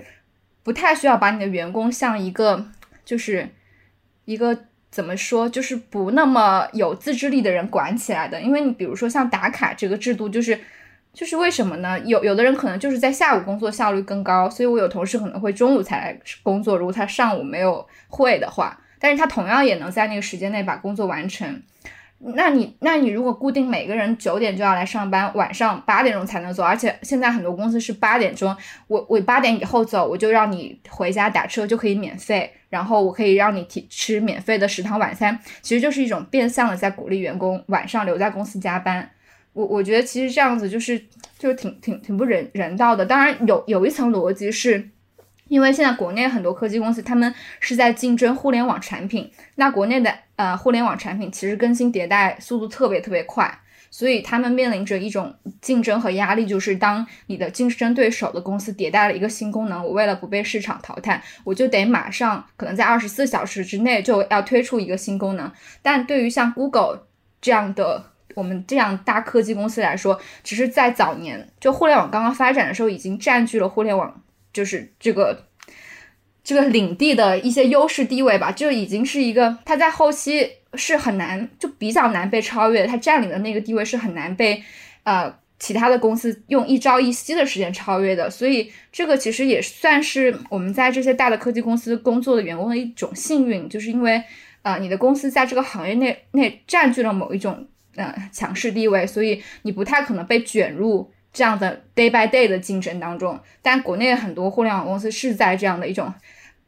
[0.64, 2.66] 不太需要把你的员工像一个
[3.04, 3.50] 就是
[4.24, 4.58] 一个
[4.90, 8.40] 怎么说，就是不那么有自制力的人管起来的。
[8.42, 10.58] 因为你比如说像打卡这个制度，就是
[11.12, 12.00] 就是为什么呢？
[12.00, 21.62] 有有的人可能就是在下午工作效率更高，所以我有同事可能会中午才来工作，如果他上午没有会的话，但是他同样也能在那个时间内把工作完成。
[22.18, 28.56] 那你，那你如果固定每个人九点就要来上班，晚上八点钟才能走，而且现在很多公司是八点钟，
[28.88, 39.12] 我我八点以后走，我就让你回家打车就可以免费，然后我可以让你提吃免费的食堂晚餐，其实就是一种变相的在鼓励员工晚上留在公司加班。
[39.54, 41.00] 我我觉得其实这样子就是
[41.38, 43.06] 就挺挺挺不人人道的。
[43.06, 44.90] 当然有有一层逻辑是。
[45.48, 49.32] 因为现在国内很多科技公司，他们是在竞争互联网产品。
[49.56, 53.60] 那国内的呃互联网产品其实更新迭代速度特别特别快，
[53.92, 65.52] 所以他们面临着一种竞争和压力，就是当你的竞争对手的公司迭代了一个新功能，我为了不被市场淘汰，我就得马上可能在二十四小时之内就要推出一个新功能。
[65.82, 67.04] 但对于像 Google
[67.40, 68.04] 这样的
[68.34, 74.22] 我们这样大科技公司来说，只是在早年就互联网刚刚发展的时候，已经占据了互联网。
[74.56, 75.48] 就是这个
[76.42, 82.88] 这个领地的一些优势地位吧，就已经是一个，它在后期是很难，就比较难被超越。
[82.88, 84.64] 它占领的那个地位是很难被
[85.04, 88.30] 呃其他的公司用一朝一夕的时间超越的。
[88.30, 94.24] 所以这个其实也算是我们在这些大的科技公司工作的员工的一种幸运，就是因为
[94.62, 101.12] 呃你的公司在这个行业内内占据了某一种呃强势地位，所以你不太可能被卷入。
[101.36, 106.12] 这样的 day by day 的竞争当中，但国内很多互联网公司是在这样的一种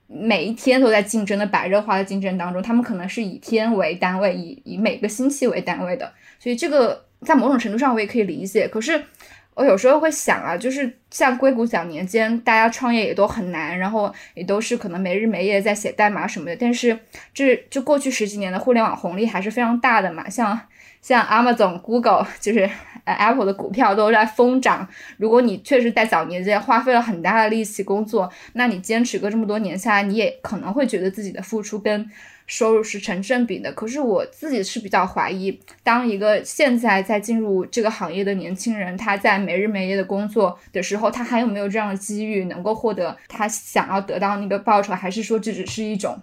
[0.07, 8.67] 每一天都在竞争的白热化的竞争当中，他们可能是以天为单位，以以每个星期为单位的，所以这个在某种程度上我也可以理解。
[8.67, 9.01] 可是
[9.53, 16.99] 我有时候会想啊，就是像硅谷早年间，大家创业也都很难，然后也都是可能没日没夜在写代码什么的，但是
[17.33, 20.59] 这就过去十几年的互联网红利还是非常大的嘛，像。
[21.01, 22.69] 像 Amazon、Google， 就是
[23.03, 24.87] 呃 Apple 的股票都在疯涨。
[25.17, 32.09] 如果你确实在早年间花费了很大的力气工作，那你坚持个这么多年下来，你也可能会觉得自己的付出跟
[32.45, 33.71] 收入是成正比的。
[33.73, 46.17] 可是我自己是比较怀疑，当一个现在在进入这个行业的年轻人，他在没日没夜的工作的时候，他还有没有这样的机遇能够获得他想要得到那个报酬，还是说这只是一种？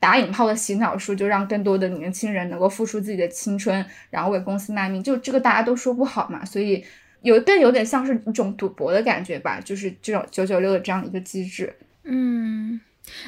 [0.00, 6.42] 打引号的洗脑术，就让更多的年轻人能够付出自己的青春，然后为公司卖命，就这个大家都说不好嘛。
[6.42, 6.82] 所以
[7.20, 11.76] 有更有点像是一种赌博的感觉吧，就是这种九九六的这样一个机制。
[12.04, 12.80] 嗯，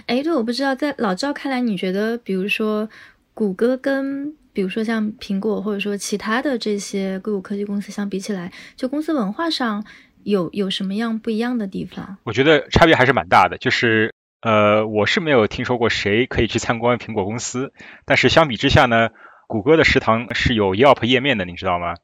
[0.06, 2.88] 哎，对，我不知道，在老赵看来，你觉得，比如说
[3.34, 9.84] 谷歌跟比如说像苹果或者说其他的这些硅谷科技公司相比起来，就公司文化上
[10.22, 12.16] 有有什么样不一样的地方？
[12.24, 14.10] 我觉得差别还是蛮大的，就是。
[14.42, 17.72] 呃，我是没有听说过谁可以去参观苹果公司，
[18.04, 19.10] 但是相比之下呢
[19.46, 21.94] 谷歌的食堂是有 Yelp 页面的，你知道吗？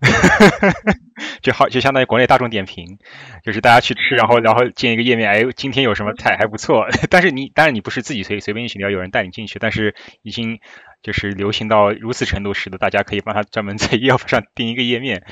[1.42, 2.98] 就好，就相当于国内大众点评，
[3.44, 6.86] 就是大家去吃，然后然后建一个页面，哎，今天有什么菜还不错。
[7.10, 9.58] 但是你当然你不是自己随随便进去，你要有人带你进去。
[9.58, 10.60] 但是已经
[11.02, 15.24] 就是流行到如此程度，使得大家可以帮他专门在 Yelp 上订一个页面。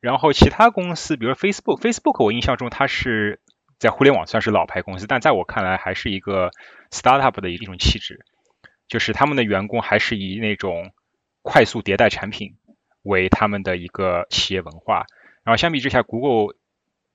[0.00, 3.40] 然后其他公司，比如 Facebook，Facebook 我印象中它是
[3.78, 6.50] 在互联网算是老牌公司，但在我看来还是一个
[6.90, 8.24] startup 的一种气质，
[8.88, 10.92] 就是他们的员工还是以那种
[11.42, 12.56] 快速迭代产品。
[13.08, 15.06] 为他们的一个企业文化，
[15.44, 16.56] 然后相比之下，Google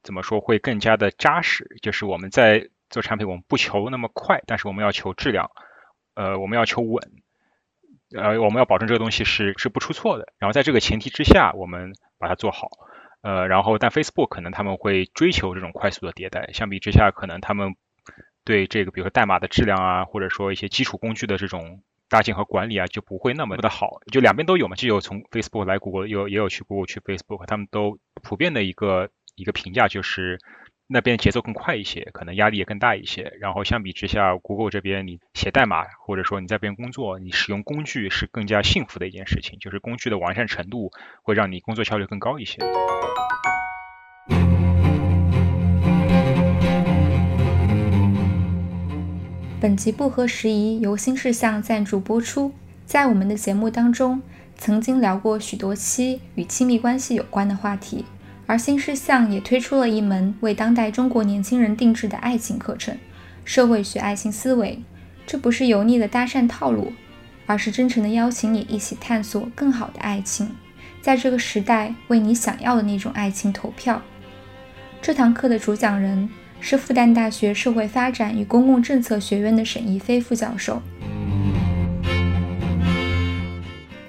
[0.03, 1.75] 怎么说会更加的扎实？
[1.81, 5.51] 就是我们在做产品，我们不求那么快，但是我们要求质量，
[6.13, 7.11] 呃，我们要求稳，
[8.15, 10.31] 呃，我们要保证这个东西是是不出错的。
[10.37, 12.69] 然后在这个前提之下，我们把它做好，
[13.21, 17.75] 呃，然后但 Facebook 可能他们会追求这种快速的迭代，相比之下，可能他们
[18.43, 21.81] 对这个比如说代码的质量啊，或者说一些基础工具的这种。
[22.11, 30.37] 搭建和管理啊就不会那么的好，就两边都有嘛，既有从 Facebook 来谷歌，有也有去谷歌去 Facebook，他们都普遍的一个一个评价就是
[30.93, 33.31] 那边节奏更快一些，可能压力也更大一些。
[33.39, 40.91] 然后相比之下，Google 这边你写代码或者说你在边工作，你使用工具是更加幸福的一件事情，就是工具的完善程度
[41.23, 42.57] 会让你工作效率更高一些。
[49.61, 52.51] 本集不合时宜由新事项赞助播出。
[52.85, 54.21] 在我们的节目当中，
[54.57, 58.03] 曾经聊过许多期与亲密关系有关的话题，
[58.51, 62.93] 而新世相也推出了一门为当代中国年轻人定制的爱情课程——
[63.45, 64.83] 社会学爱情思维。
[65.25, 66.91] 这不是油腻的搭讪套路，
[67.45, 70.49] 而是真诚的邀请你一起探索更好的爱情，
[71.01, 74.01] 在这个时代为你想要的那种爱情投票。
[75.01, 76.29] 这堂课的主讲人。
[76.59, 80.79] 是复旦大学社会发展与公共政策学院的沈一飞副教授。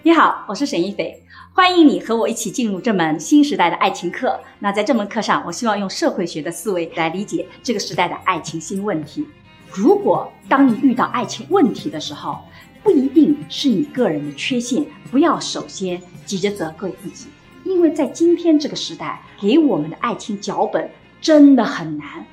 [0.03, 1.22] 你好，我是沈一飞，
[1.55, 4.41] 欢迎你和我一起进入这门新时代的爱情课。
[4.59, 9.27] 那在这门课上，我希望用社会学的思维来理解这个时代的爱情新问题。
[9.71, 12.39] 如果当你遇到爱情问题的时候，
[12.83, 17.27] 不一定是你个人的缺陷，不要首先急着责怪自己，
[17.65, 22.25] 因为在今天这个时代，给我们的爱情脚本真的很难。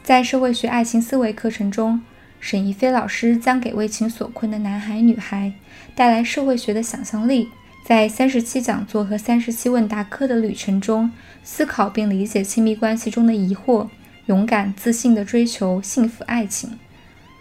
[0.00, 2.00] 在社会学爱情思维课程中，
[2.38, 5.52] 沈一飞老师将给为情所困的男孩女孩
[5.96, 7.50] 带来社会学的想象力，
[7.88, 11.10] 在三十七讲座和三十七问答课的旅程中，
[11.42, 13.88] 思考并理解亲密关系中的疑惑，
[14.26, 16.78] 勇敢自信地追求幸福爱情。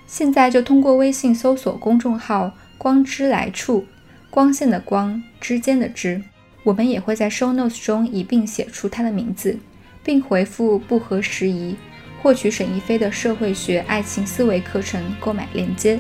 [0.05, 3.85] 现在就通过微信搜索公众号“光之来处”，
[4.31, 6.21] 光线的光，之间的之，
[6.63, 9.59] 我们也会在 show notes 中一并写出他的名字，
[10.01, 11.75] 并回复不合时宜。
[12.21, 15.99] 获取沈一飞的社会学爱情思维课程购买链接。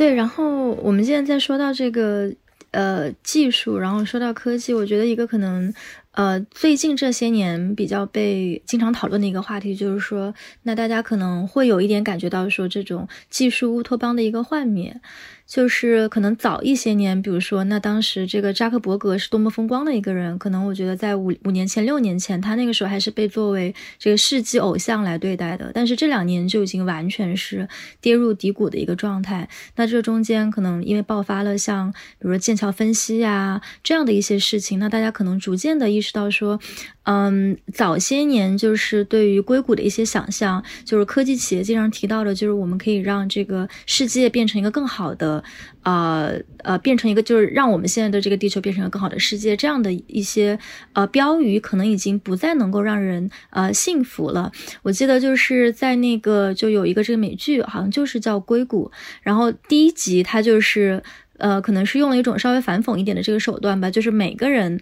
[0.00, 2.32] 对，然后我们现在在说到这个
[2.70, 5.70] 呃技术，然后说到科技，我觉得一个可能
[6.12, 15.00] 呃最近这些年比较被经常讨论的一个话题，就是说，那大家可能会有一点感觉到说这种技术乌托邦的一个幻灭。
[15.46, 25.72] 就是可能早一些年，比如说，那当时这个扎克伯格是多么风光的一个人，可能我觉得在五五年前、六年前，他那个时候还是被作为这个世纪偶像来对待的。
[25.74, 27.68] 但是这两年就已经完全是
[28.00, 29.48] 跌入低谷的一个状态。
[29.74, 36.58] 那这中间可能因为爆发了像比如说剑桥分析呀这样的一些事情，那大家可能逐渐的意意识到说。
[37.04, 45.42] 嗯，早些年就是对于硅谷的一些想象，就是科技企业经常提到的，就是我们可以让这个世界变成一个更好的，
[45.82, 50.56] 呃呃，变成一个就是让我们现在的这个地球变成一个更好的世界，这样的一些
[50.92, 54.52] 呃标语，可能已经不再能够让人呃幸福了。
[54.82, 58.88] 我记得就是在那个就有一个这个美剧，好像就是叫《硅谷》，
[59.22, 61.02] 然后第一集它就是
[61.38, 64.80] 呃，可能是用了一种稍微反讽一点的这个手段吧，就是每个人。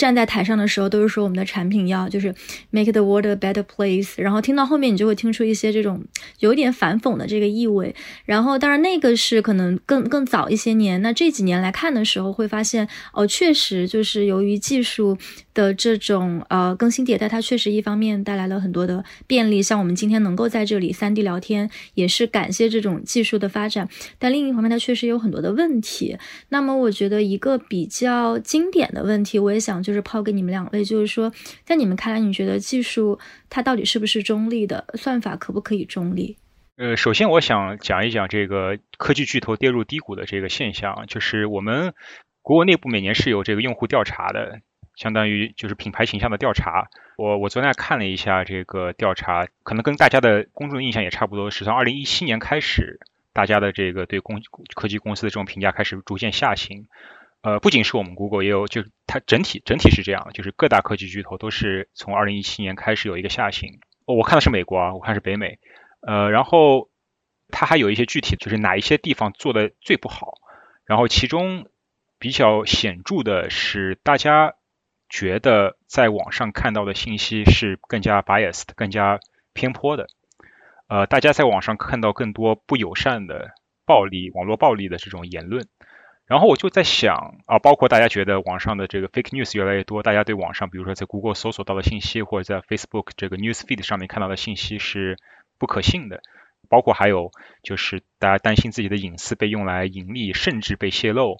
[0.00, 2.34] 站在台上的时候，都是说我们的产品要就是
[2.70, 4.14] make the world a better place。
[4.16, 6.02] 然后听到后面，你就会听出一些这种
[6.38, 7.94] 有点反讽的这个意味。
[8.24, 11.02] 然后当然那个是可能更更早一些年。
[11.02, 15.18] 那这几年来看的时候，会发现哦，确实就是由于技术。
[15.54, 23.88] 的这种呃更新迭代，它确实一方面带来了很多的便利，像我们今天能够在这里三 D 聊天，也是感谢这种技术的发展。
[24.18, 26.16] 但另一方面，它确实有很多的问题。
[26.48, 31.32] 那么，我觉得一个比较经典的问题，我也想就是抛给你们两位，就是说，
[31.64, 34.84] 在你们看来，你觉得技术它到底是不是中立的？
[34.94, 36.36] 算法可不可以中立？
[36.76, 41.92] 呃，首先我想讲一讲这个科技巨头跌入低谷的这个现象，就是我们
[42.40, 44.60] 国内部每年是有这个用户调查的。
[45.00, 46.90] 相当于就是品牌形象的调查。
[47.16, 53.00] 我我昨天看了一下这个调查，可能跟大家的公众的印象也差不多，是从二零一七年开始，
[53.32, 54.42] 大家的这个对公
[54.74, 56.86] 科技公司的这种评价开始逐渐下行。
[57.40, 63.80] 呃，不仅是我们 Google，也有就它整体整体是这样，就是各大科技巨头都是从二零一七年开始有一个下行。
[64.04, 65.58] 我看的是美国啊，我看是北美。
[66.06, 66.90] 呃，然后
[67.48, 70.34] 它还有一些具体，就是哪一些地方做的最不好。
[70.84, 71.68] 然后其中
[72.18, 74.54] 比较显著的是，大家
[75.10, 79.20] 觉得在网上看到的信息是更加 biased、更加
[79.52, 80.06] 偏颇的。
[80.88, 83.50] 呃，大家在网上看到更多不友善的
[83.84, 85.66] 暴力、网络暴力的这种言论。
[86.24, 95.18] 然后我就在想啊，包括大家觉得网上的这个 fake news 越来越多，大家对网上，比如说在 Google 搜索到的信息，或者在 Facebook 这个 news feed 上面看到的信息是。
[95.60, 96.22] 不可信的，
[96.70, 97.32] 包括还有
[97.62, 101.36] 就是大家担心自己的隐私被用来盈利，甚至被泄露，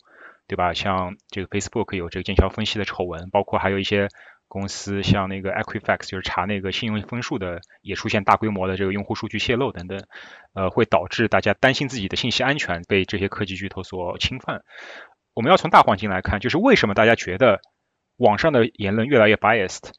[0.51, 0.75] 对吧？
[0.75, 4.09] 像这个 Facebook 有这个剑桥分析的丑闻，包括还有一些
[4.49, 10.03] 公司像那个 Equifax 就是查那个信用分数的，也出现大规模的这个用户数据泄露等等，
[10.53, 14.65] 呃，会导致大家担心自己的信息安全被这些科技巨头所侵犯。
[15.35, 17.61] 我们要从大环境来看，就是为什么大家觉得
[18.17, 19.93] 网上的言论越来越 biased？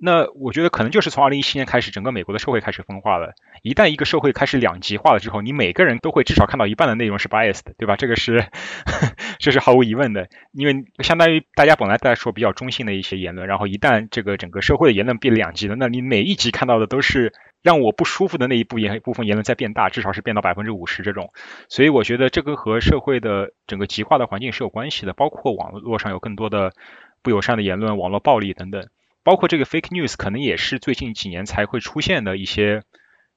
[0.00, 3.32] 那我觉得可能就是从二零一七年开始，整个美国的社会开始分化了。
[3.62, 7.96] 一旦一个社会开始两极化了之后，你每个人都会至少看到一半的内容是 biased，对吧？
[7.96, 8.46] 这个是
[9.40, 21.32] 这是毫无疑问的，因为相当于大家本来在说比较中性的一些言论，然后一旦这个整个社会的言论变两极了，那你每一集看到的都是让我不舒服的那一部言部分言论在变大，至少是变到百分之五十这种。
[21.68, 26.72] 所以我觉得这个和社会的整个极化的环境是有关系的，包括网络上有更多的
[27.20, 28.86] 不友善的言论、网络暴力等等。
[29.28, 32.82] 包括这个 fake news 可能也是最近几年才会出现的一些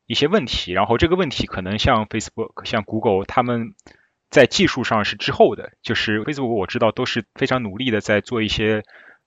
[0.05, 3.75] 一些问题，然后这个问题可能像 Facebook、像 Google 他们
[4.29, 8.83] 在技术上是滞后的，就是 Facebook 我知道都是非常努力的在做一些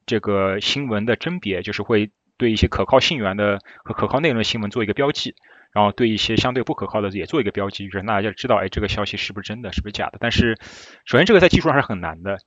[0.06, 5.34] 这个新闻的甄别，就是会对一些可靠信源的和可靠内容的新闻做一个标记，
[5.70, 10.16] 然后对一些相对不可靠的也做一个标记，让大家知道哎这个消息是不是真的，是不是假的。
[10.18, 10.56] 但是
[11.04, 12.38] 首先这个在技术上是很难的，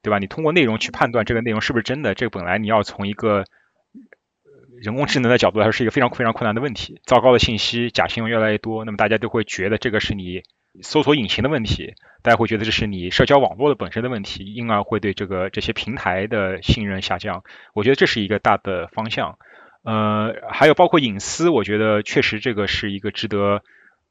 [0.00, 0.18] 对吧？
[0.18, 3.44] 你通过内容去判断这个内容是不是真的，这个本来你要从一个
[4.80, 7.00] 人工智能的角度来说是一个非常非常困难的问题。
[7.04, 10.42] 糟糕的信息、假新闻越来越多，那么大家都会觉得这个是你
[10.82, 17.42] 搜索引擎的问题，大家会觉得这是你社交网络的本身的问题，因而会对这个这些平台的信任下降。
[17.74, 19.38] 我觉得这是一个大的方向。
[19.84, 23.62] 呃，还有包括隐私，我觉得确实这个是一个值得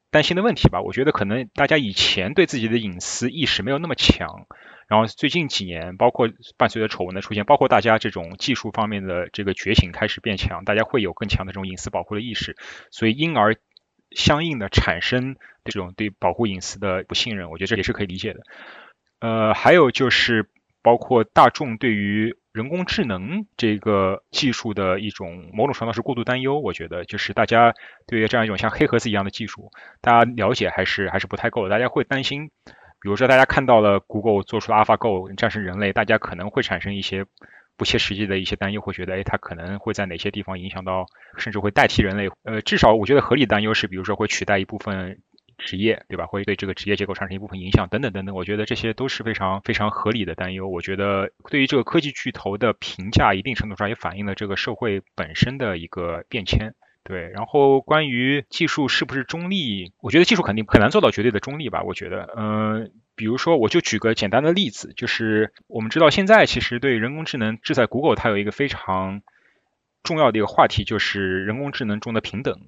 [0.10, 0.82] 担心的问题吧。
[0.82, 4.48] 我觉得可能大家以前对自己的隐私意识没有那么强。
[4.88, 12.56] 然后最近几年，包括伴随着丑闻的出现，包括大家这种技术方面的这个觉醒开始变强，大家会有更强的这种隐私保护的意识，
[12.92, 13.56] 所以因而
[14.12, 18.42] 相应的产生这种对保护隐私的不信任，我觉得这也是可以理解的。
[19.20, 20.50] 呃，还有就是
[20.84, 27.74] 包括大众对于人工智能这个技术的一种某种程度是过度担忧，我觉得就是大家
[28.06, 32.52] 对于这样一种像黑盒子一样的技术，大家了解还是还是不太够的，大家会担心。
[33.06, 37.24] 比如说，大家看到了 Google 做出的 AlphaGo 战胜人类，大家可能会产生一些
[37.78, 41.06] 不切实际的一些担忧，会觉得，哎，它可能会在哪些地方影响到，
[41.38, 42.32] 甚至会代替人类。
[42.46, 45.20] 呃，至少我觉得合理担忧是，比如说会取代一部分
[45.60, 46.26] 职业，对吧？
[46.26, 48.36] 会对这个职业结构产生一部分影响，等等等等。
[48.36, 50.68] 我觉得这些都是非常非常合理的担忧。
[50.68, 56.74] 我觉得对于这个科技巨头的评价，一定程度上也反映了这个社会本身的一个变迁。
[57.08, 61.84] 对，然后关于技术是不是中立，我觉得技术肯定很难做到绝对的中立吧。
[61.84, 69.22] 我觉得，嗯，比如说，我就举个简单的例子，就是我们知道现在其实对人工智能，至在 Google 它有一个非常
[70.02, 72.60] 重要的一个话题，就是人工智能中的平等，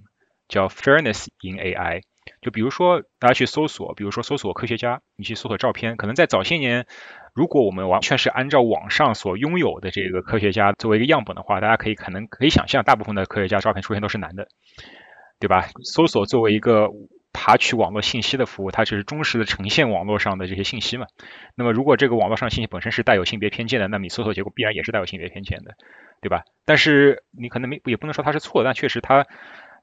[0.47, 2.03] 叫 fairness in AI。
[2.39, 6.85] 就比如说大家去搜索，比如说搜索科学家，你去搜索照片，可能在早些年。
[7.37, 14.47] 如果我们完全是按照网上所拥有的这个科学家作为一个样本的话，大家可以可能可以想象，大部分的科学家照片出现都是男的，
[15.39, 15.67] 对吧？
[15.83, 16.89] 搜索作为一个
[17.33, 21.05] 爬取网络信息的服务，它只是忠实的呈现网络上的这些信息嘛。
[21.53, 25.75] 那么如果这个网络上信息本身是带有性别偏见的，那么你搜索结果必然也是带有性别偏见的，
[26.21, 26.41] 对吧？
[26.65, 29.27] 但是你可能没也不能说它是错，但确实它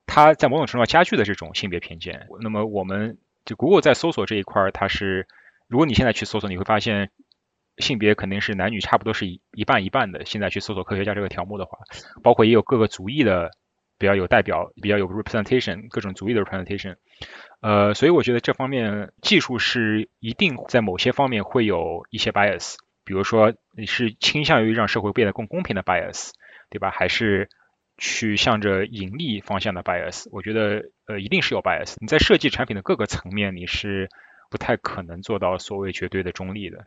[0.07, 2.27] 它在某种程度上加剧了这种性别偏见。
[2.43, 5.29] 那么我们就 Google 在搜索这一块，它是
[5.69, 7.11] 如果你现在去搜索，你会发现。
[7.79, 10.25] 性别肯定是男女差不多是一一半一半的。
[10.25, 11.79] 现在去搜索科学家这个条目的话，
[12.23, 13.51] 包括也有各个族裔的
[13.99, 16.97] 比较有代表，比较有 representation，各种族裔的 representation。
[17.61, 26.33] 呃，所以我觉得这方面技术是一定在某些方面会有一些 bias，比如说你是倾向于让社会变得更公平的 bias，
[26.71, 26.91] 对吧？
[26.91, 27.49] 还是
[27.97, 30.29] 去向着盈利方向的 bias？
[30.33, 31.97] 我觉得呃一定是有 bias。
[32.01, 34.11] 你在设计产品的各个层面，你是
[34.51, 36.85] 不太可能做到所谓绝对的中立的。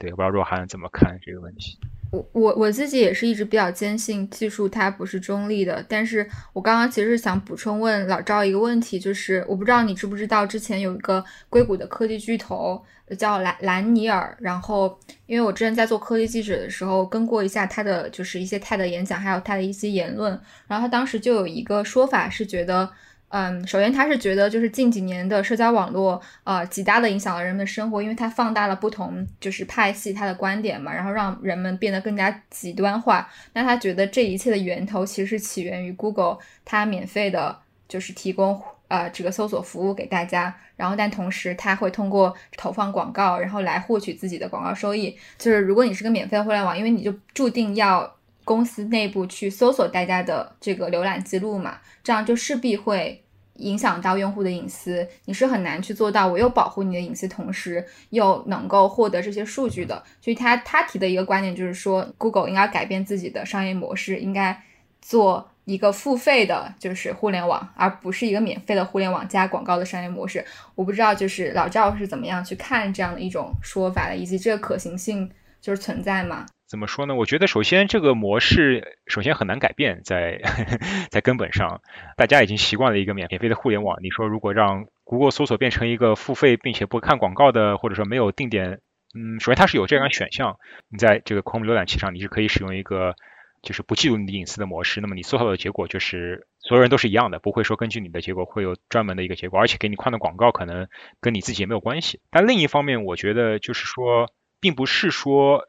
[0.00, 1.78] 对，不知道若涵怎么看这个问题？
[2.10, 12.82] 我我我自己也是一直比较坚信技术它不是中立的，但是我刚刚其实想补充问老赵一个问题，就是我不知道你知不知道之前有一个硅谷的科技巨头
[13.18, 20.32] 叫兰兰尼尔，然后因为我之前在做科技记者的时候跟过一下他的就是一些 TED 演讲，还有他的一些言论，
[20.66, 22.90] 然后他当时就有一个说法是觉得。
[23.32, 33.30] 嗯，首先他是觉得就是近几年的社交网络，呃，极大的影响了人们的生活，因为它放大了不同就是派系他的观点嘛，然后让人们变得更加极端化。
[33.52, 37.56] 那他觉得这一切的源头其实是起源于 Google，它免费的
[37.88, 45.16] 就是提供呃这个搜索服务给大家，然后但同时他会通过投放广告，然后来获取自己的广告收益。
[45.38, 48.16] 就是如果你是个免费的互联网，因为你就注定要。
[48.44, 53.22] 公司内部去搜索大家的这个浏览记录嘛，这样就势必会
[53.54, 55.06] 影响到用户的隐私。
[55.26, 60.02] 你是很难去做到我又保护你的隐私，同时又能够获得这些数据的。
[60.20, 64.62] 所以他他提的一个观点就是说，Google 应该改变自己的商业模式，应该
[65.02, 70.44] 做一个付费的，就是互联网，而不是一个免费的互联网加广告的商业模式。
[70.74, 75.30] 我不知道就是老赵是怎么样去看这样的一种说法的，以及这个可行性
[75.60, 76.46] 就是存在吗？
[76.70, 77.16] 怎么说呢？
[77.16, 80.40] 我觉得首先这个模式首先很难改变，在
[81.10, 81.82] 在根本上，
[82.16, 83.98] 大家已经习惯了一个免免费的互联网。
[84.00, 88.80] 你说如果让 Google 搜索变成一个付费并且不看广告的，或者说没有定点，
[89.18, 90.58] 嗯，首先它是有这样选项。
[90.88, 93.16] 你在这个 Chrome 浏览器上，你是可以使用一个
[93.62, 95.00] 就是不记录你的隐私的模式。
[95.00, 100.86] 那么你搜索的结果就是所有人都是一样的，不会说根据你的结果会有专门的一个结果，而且给你看的广告可能
[101.20, 102.20] 跟你自己也没有关系。
[102.30, 105.66] 但另一方面，我觉得就是说，并不是说。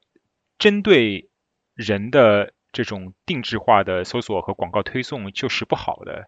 [0.62, 1.28] 针对
[1.74, 6.26] 人的这种定制化的搜索和广告推送就是不好的。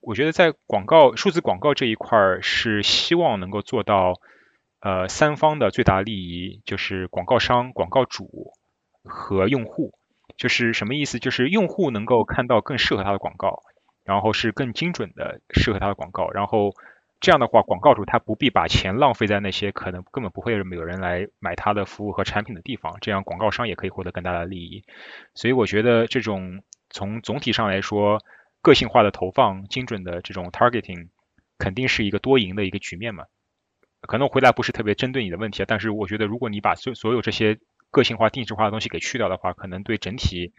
[0.00, 4.14] 我觉得在广告数字广告这一块儿是希望能够做到
[4.80, 8.54] 呃三方的最大利益，就是广告商、广告主
[9.04, 9.92] 和用户。
[10.38, 11.18] 就是什么意思？
[11.18, 13.62] 就是用户能够看到更适合他的广告，
[14.02, 16.72] 然后是更精准的适合他的广告，然后。
[17.24, 24.84] 这样的话，广告主他不必把钱浪费在那些可能根本不会有人来买他的服务和产品的地方，这样广告商也可以获得更大的利益。
[25.34, 28.22] 所以我觉得这种从总体上来说，
[28.60, 31.08] 个性化的投放、精准的这种 targeting，
[31.56, 33.24] 肯定是一个多赢的一个局面嘛。
[34.02, 37.58] 可能回答不是特别针对你的问题，但是我觉得如果你把所所有这些
[37.94, 40.52] 个性化、定制化的东西给去掉的话，可能对整体。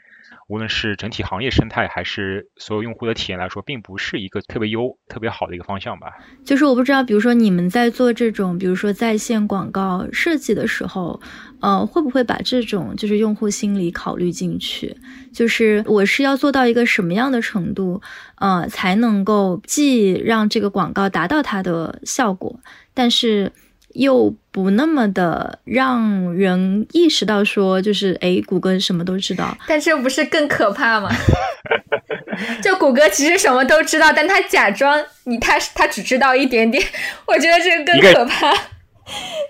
[0.47, 6.13] 无论是整体行业生态，还是所有用户的体验来说，并不是一个特别优、特别好的一个方向吧。
[6.43, 11.19] 就是我不知道，比如说你们在做这种，比如说在线广告设计的时候，
[11.61, 14.95] 呃，会不会把这种就是用户心理考虑进去？
[15.33, 18.01] 就是我是要做到一个什么样的程度，
[18.35, 22.59] 呃，才能够既让这个广告达到它的效果，
[22.93, 23.51] 但是。
[23.95, 31.09] 又不那么的让人意识到说，就是哎，谷歌什么都知道，但这不是更可怕吗？
[32.61, 36.83] 就谷歌其实什么都知道，但他假装你他他只知道一点点，
[37.25, 38.53] 我觉得这个更可怕。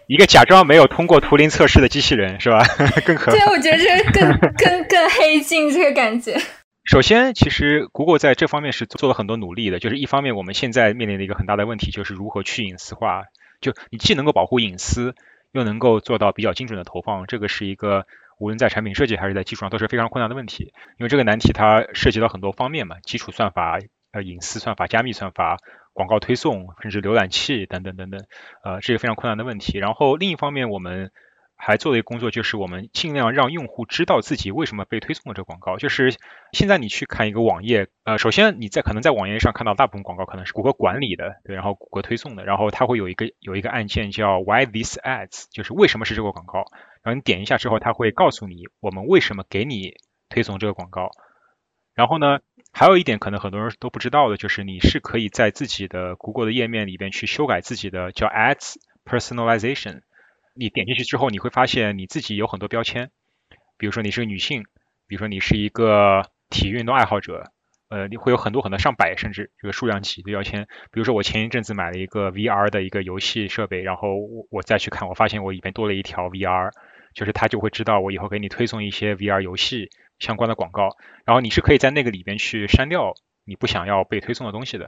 [0.07, 2.63] 一个假装没有通过图灵测试的机器人是吧？
[3.05, 3.31] 更可怕。
[3.31, 6.39] 对，我觉得这更更更黑镜这个感觉。
[6.83, 13.23] 首先，其实谷歌在这方面是做了很多努力的，就是一方面我们现在面临的一个很大的问题就是如何去隐私化。
[13.65, 15.15] 就你既能够保护隐私，
[15.51, 18.05] 又能够做到比较精准的投放，这个是一个
[18.37, 20.71] 无论在产品设计还是在技术上都是非常困难的问题。
[20.99, 23.79] 因为这个难题它涉及到很多方面嘛，基础算法、
[24.11, 25.57] 呃隐私算法、加密算法、
[25.93, 28.25] 广告推送，甚至浏览器等等等等，
[28.63, 29.79] 呃，这个非常困难的问题。
[29.79, 31.11] 然后另一方面，我们
[31.67, 35.77] 还做了一个工作，就是我们尽量让用户知道自己为什么被推送了这个广告。
[35.77, 36.15] 就是
[36.51, 46.65] 现在你去看一个网页，呃，首先你在可能在网页上看到大部分广告可能是谷歌管理的，对，然后谷歌推送的，然后它会有一个有一个按键叫 Why these ads，就是为什么是这个广告。
[47.01, 49.95] 然后你点一下之后，它会告诉你我们为什么给你
[50.29, 51.09] 推送这个广告。
[51.95, 52.41] 然后呢，
[52.73, 60.01] 还有一点可能很多人都不知道的，就是你是可以在自己的谷歌的页面里边去修改自己的叫 ads personalization。
[60.55, 63.11] 你点进去之后，你会发现你自己有很多标签，
[63.77, 64.63] 比如说你是个女性，
[65.07, 67.51] 比如说你是一个体育运动爱好者，
[67.89, 70.67] 呃，你会有很多很多上百甚至这个数量级的标签。
[70.91, 76.71] 比如说我前一阵子买了一个 VR 的一个游戏设备，然后我我再去看，我发现我里边多了一条 VR，
[77.13, 79.89] 就是它就会知道我以后给你推送一些 VR 游戏
[80.19, 80.95] 相关的广告，
[81.25, 84.87] 然后你是可以在那个里边去删掉你不想要被推送的东西的。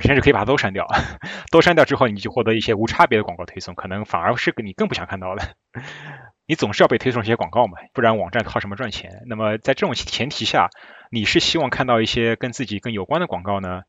[0.00, 0.86] 甚至可以把它都删掉，
[1.50, 5.42] 都删掉之后，你就获得一些无差别的广告推送，可能反而是你更不想看到的。
[6.46, 9.22] 你总是要被推送一些广告嘛，不然网站靠什么赚钱？
[9.26, 10.68] 那么在这种前提下，
[11.10, 13.82] 你是希望看到一些跟自己更有关的广告呢，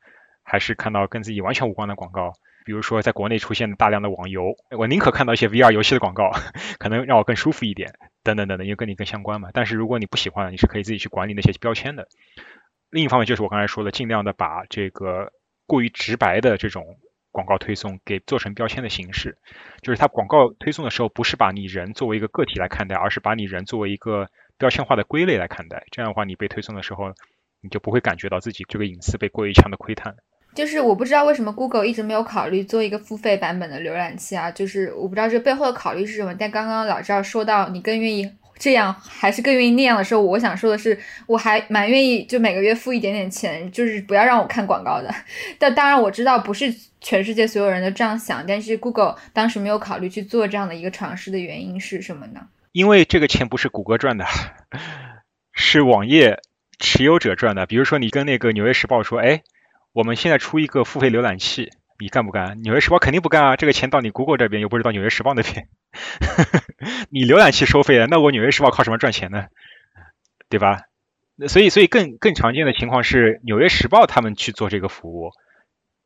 [0.43, 2.33] 还是看到跟自己完全无关的广告？
[2.65, 4.43] 比如说在国内出现大量的网游，
[4.77, 6.31] 我宁可看到一些 VR 游戏的广告，
[6.77, 7.93] 可能让我更舒服一点，
[8.23, 9.49] 等等等等，因为跟你更相关嘛。
[9.53, 12.07] 但是如果你不喜欢，你是可以自己去管理那些标签的。
[12.91, 15.31] 另一方面就是我刚才说的，尽量的把这个
[15.69, 16.97] 过于直白的这种
[17.31, 19.37] 广告推送给做成标签的形式，
[19.83, 25.83] 就是它广告推送的时候不是把你人作为一个个体来看待，而是把你人作为一个标签化的归类来看待。
[25.91, 27.13] 这样的话，你被推送的时候，
[27.61, 30.15] 你就不会感觉到自己这个隐私被过于强的窥探。
[30.55, 36.33] 就是我不知道为什么 Google 一直没有考虑做一个付费版本的浏览器啊，就是我不知道这背后的考虑是什么。
[36.33, 38.27] 但刚刚老赵说到你更愿意
[38.59, 45.09] 这样还是更愿意那样的时候，我想说的是，我还蛮愿意就每个月付一点点钱，就是不要让我看广告的。
[45.57, 52.41] 但当然我知道不是全世界所有人都这样想，但是 Google 当时没有考虑去做这样的一个尝试的原因是什么呢？
[52.73, 54.25] 因为这个钱不是谷歌赚的，
[55.53, 56.41] 是网页
[56.77, 57.65] 持有者赚的。
[57.65, 59.41] 比如说你跟那个纽约时报说，哎。
[59.91, 62.61] 我们现在出一个付费浏览器，你干不干？
[62.61, 63.55] 纽约时报肯定不干啊！
[63.57, 65.67] 这个钱到你 Google 这边，又不是到纽约时报那边。
[67.11, 69.47] 你浏览器收费的，那我纽约时报靠什么赚钱呢？
[70.47, 70.83] 对吧？
[71.35, 75.31] 那所以，所以更更常见的情况是纽约时报他们去做这个服务，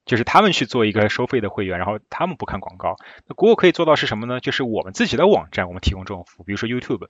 [0.06, 2.96] 就是他们去做一个收费的会员，然后他们不看广告。
[3.28, 4.39] 那 Google 可以做到是什么呢？
[4.39, 7.06] 就是我们自己的网站，我们提供这种服务，比如说 YouTube，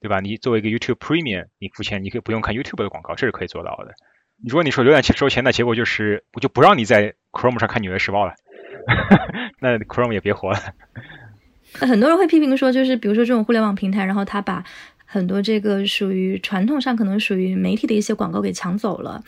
[0.00, 0.20] 对吧？
[0.20, 3.94] 你作为一个 YouTube Premium，你付钱，你可以不用看 YouTube 的广告，这是可以做到的。
[4.46, 8.34] 如果你说浏览器收钱，那结果就是我就不让你在 Chrome 上看《纽约时报》了，
[9.60, 10.58] 那 Chrome 也别活了。
[11.74, 14.64] 很多人会批评说，就是比如说这种互联网平台，然后他把。
[15.06, 19.22] 很多这个属于传统上可能属于媒体的一些广告给抢走了，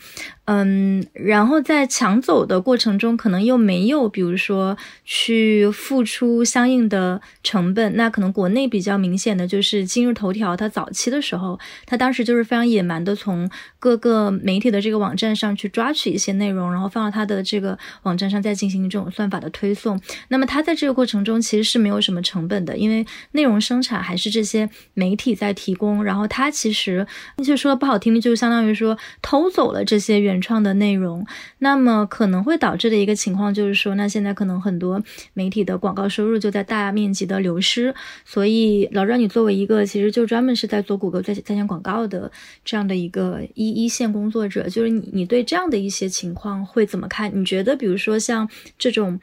[0.45, 7.95] 嗯，然后在抢走的过程中，可能又没有比如说去付出相应的成本。
[7.95, 13.49] 那可能国内比较明显的就是今日头条，它早期的时候，它当时就是非常野蛮的从
[13.79, 19.97] 各个媒体的这个网站上去抓取一些内容，然后放到它的这个网站上再进行这种算法的推送。
[20.27, 25.68] 那么它在这个过程中其实是没有什么成本的，因为内容生产还是这些媒体在提。
[25.69, 27.05] 提供，然后他其实，
[27.37, 31.23] 那就说的不好听的，就相当于说偷走了这些原创的内容。
[31.59, 34.99] 那么可能会导致的一个情况就是说，那现在可能很多
[35.33, 37.93] 媒体的广告收入就在大面积的流失。
[38.25, 42.31] 所以，老赵，你作为一个其实就专门是在做谷歌在在线广告的
[42.65, 47.31] 这样的一个一一线工作者，就是你你对这样的一些情况会怎么看？
[47.39, 48.49] 你觉得，比如说像
[48.79, 49.19] 这种。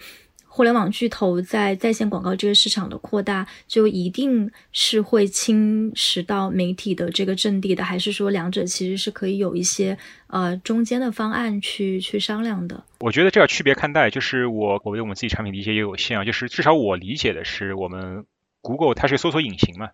[0.56, 9.98] 互联网巨头在在线广告这个市场的扩大，就一定是会侵蚀到媒体的这个阵地的，还是说两者其实是可以有一些
[10.28, 12.82] 呃中间的方案去去商量的？
[13.00, 18.24] 我觉得这要区别看待，就是我我对我们自己产品理解也有限啊，就是至少我理解的是，我们
[18.62, 19.90] Google 它是搜索引擎嘛，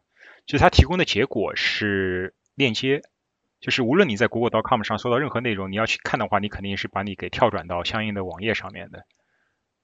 [0.46, 3.02] 就是它提供的结果是链接，
[3.60, 9.00] 就是无论你在 Google.com 上搜到任何内容，你要去看的话，你肯定是把你给跳转到相应的网页上面的。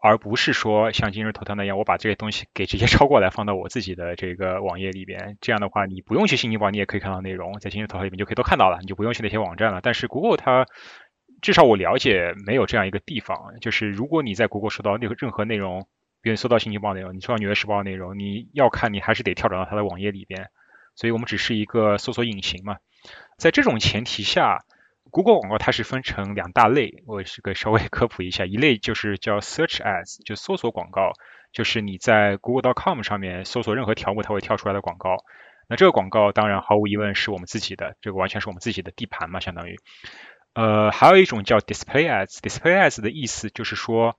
[0.01, 5.37] 而不是说像今日头条那样，我把这些东西给直接 抄过来放到我自己的这个网页里边。
[5.41, 9.81] 这样的话，你不用去新京报，你也可以看到内容，在今日头条里面就可以都看到了，你就不用去那些网站了。
[9.83, 10.67] 但是 Google 它
[11.43, 15.89] 至少我了解没有这样一个地方，就是如果你在 Google 搜到那个任何内容，
[16.23, 20.49] 比如搜到新京报内容，你搜到纽约时报内容，你要看你还是得跳转到它的网页里边。
[20.95, 22.77] 所以我们只是一个搜索引擎嘛，
[23.37, 24.65] 在这种前提下。
[25.11, 31.13] Google 广告它是分成两大类，我是个稍微科普一下，一类就是叫 Search Ads，就搜索广告，
[31.53, 35.17] 就是你在 Google.com 上面搜索任何条目，它会跳出来的广告。
[35.69, 39.77] 那这个广告当然毫无疑问是我们自己的，这个完全是我们自己的地盘嘛，相当于。
[40.55, 44.17] 呃，还有一种叫 Display Ads，Display Ads 的意思就是说，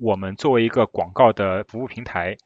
[0.00, 2.36] 我们作为一个广告的服务平台，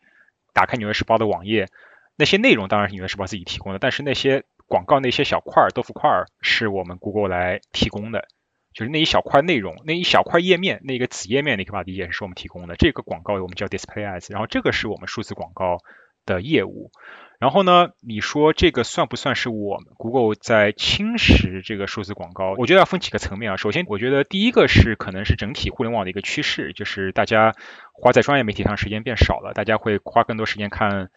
[0.53, 1.69] 打开纽约时报的网页，
[2.17, 8.27] 那些内容当然是纽约时报自己提供的，但是那些广告那些小块儿豆腐块儿是我们 Google 来提供的，
[8.75, 12.77] 就是那一小块内容，那一小块页面，那个子页面，你可以把它理解是我们提供的。
[12.77, 15.79] 这个广告我们叫 Display Ads，然后这个是我们数字广告
[16.25, 16.91] 的业务。
[17.39, 22.55] 然后呢，你说这个算不算是我们 Google 在侵蚀这个数字广告？
[22.57, 23.57] 我觉得要分几个层面啊。
[23.57, 27.53] 首先，我觉得第一个是可能是整体互联网的一个趋势，就是大家
[27.93, 31.11] 花在专业媒体上时间变少了，大家会花更多时间看。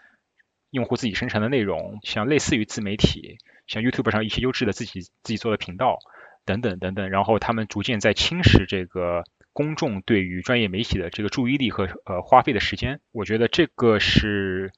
[0.71, 5.97] 用户自己生成的内容，像类似于自媒体，像 YouTube 上一些优质的自己自己做的频道
[6.45, 12.99] 等等等等，然后他们逐渐在侵蚀这个公众对于专业媒体的这个注意力和呃花费的时间。
[13.11, 14.71] 我觉得这个是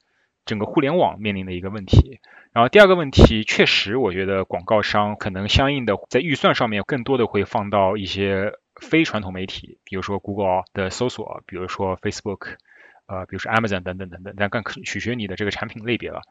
[0.45, 2.19] 整个互联网面临的一个问题。
[2.53, 12.55] 然后第二个问题，确实我觉得广告商可能相应的在预算上面更多的会放到一些非传统媒体，比如说 Google 的搜索，比如说 Facebook。
[13.11, 16.21] 呃，比如说 Amazon 等等等等，但更取决于你的这个产品类别了。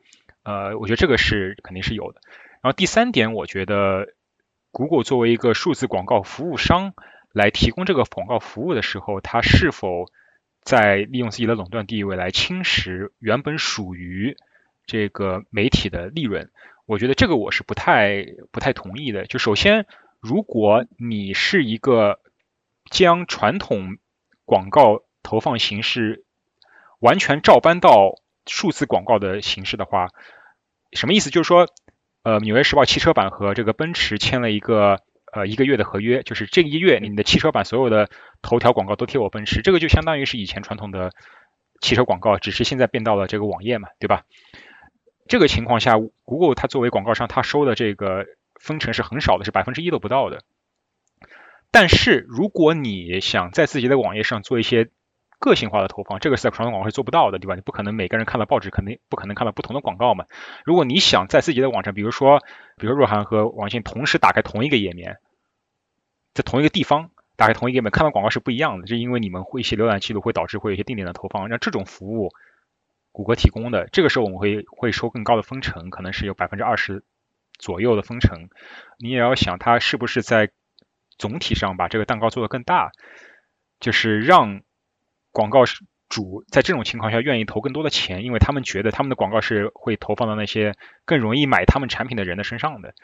[0.45, 2.22] 呃，我觉得这个是肯定是有的。
[2.62, 4.14] 然后第三点，我觉得
[4.70, 6.95] Google 作为一个数字广告服务商
[7.33, 10.07] 来提供这个广告服务的时候，它是否
[10.62, 14.39] 在利用自己的垄断地位来侵蚀原本属于
[14.87, 16.51] 这个媒体的利润。
[16.87, 19.26] 我觉得这个我是不太不太同意的。
[19.26, 19.87] 就首先，
[20.18, 22.20] 如果你是一个
[22.91, 23.99] 将传统
[24.47, 26.24] 广告投放形式
[27.01, 28.14] 完全照搬到
[28.46, 30.09] 数字广告的形式的话，
[30.92, 31.30] 什么意思？
[31.30, 31.66] 就是说，
[32.22, 35.01] 呃，纽约时报汽车版和这个奔驰签了一个
[35.32, 38.09] 呃一个月的合约，就是这一月你的汽车版所有的
[38.42, 41.11] 头条广告都贴我奔驰，这个就相当于是以前传统的
[41.80, 44.24] 汽车广告，只是现在变到了这个网页嘛，对吧？
[45.28, 45.94] 这个情况下
[46.24, 48.26] ，Google 它作为广告商，它收的这个
[48.61, 50.42] 分成是很少的，是百分之一都不到的。
[51.70, 54.90] 但是如果你想在自己的网页上做一些
[55.41, 57.57] 个性化的投放，这个是在传统广告是做不到的，对吧？
[57.57, 60.26] 你不可能每个人看到报纸，肯定不可能看到不同的广告嘛。
[60.64, 62.41] 如果你想在自己的网站，比如说，
[62.76, 65.16] 比如若涵和王鑫同时打开同一个页面，
[66.34, 72.30] 在同一个地方打开同一个页面，看到广告是不一样的，是因为你们会一些浏览记录会导致会有一些定点的投放，让这种服务。
[73.12, 77.03] 谷歌提供的，这个时候我们会会收更高的分成，可能是有百分之二十
[77.59, 78.49] 左右的分成。
[79.01, 80.51] 你也要想，它是不是在
[81.18, 82.93] 总体上把这个蛋糕做得更大，
[83.80, 84.61] 就是让
[85.33, 85.64] 广告
[86.09, 90.74] 主在这种情况下愿意投更多的钱，因为他们觉得他们的广告是会投放到那些
[91.05, 92.95] 更容易买他们产品的人的身上的。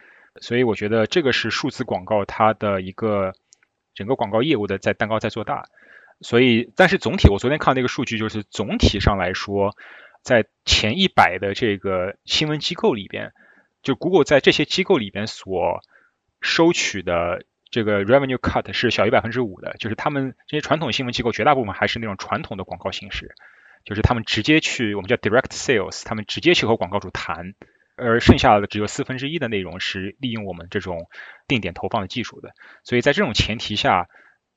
[0.41, 3.33] 所以我觉得这个是数字广告它的一个
[3.95, 5.65] 整个广告业务的在蛋糕在做大。
[6.23, 9.77] 所以，但是总体，我昨天看那个数据，就是总体上来说，
[10.23, 13.35] 在前一百的这个新闻机构里边，
[13.83, 15.83] 就 Google 在这些机构里边所
[16.41, 19.75] 收取的这个 revenue cut 是小于百分之五的。
[19.79, 23.35] 就是他们这些传统新闻机构绝大部分还是那种传统的广告形式，
[23.85, 27.55] 就是他们直接去我们叫 direct sales，他们直接去和广告主谈，
[27.97, 31.09] 而剩下的只有四分之一的内容是利用我们这种
[31.49, 32.51] 定点投放的技术的。
[32.85, 34.09] 所以在这种前提下，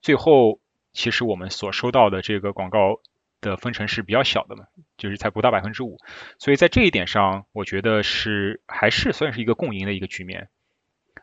[0.02, 0.60] 最后。
[0.92, 3.00] 其实我们所收到的这个广告
[3.42, 4.64] 的分成是比较小的嘛，
[4.98, 6.00] 就是才不到百分之五，
[6.40, 10.50] 所以在这一点上，我觉得是还是算是一个共赢的一个局面。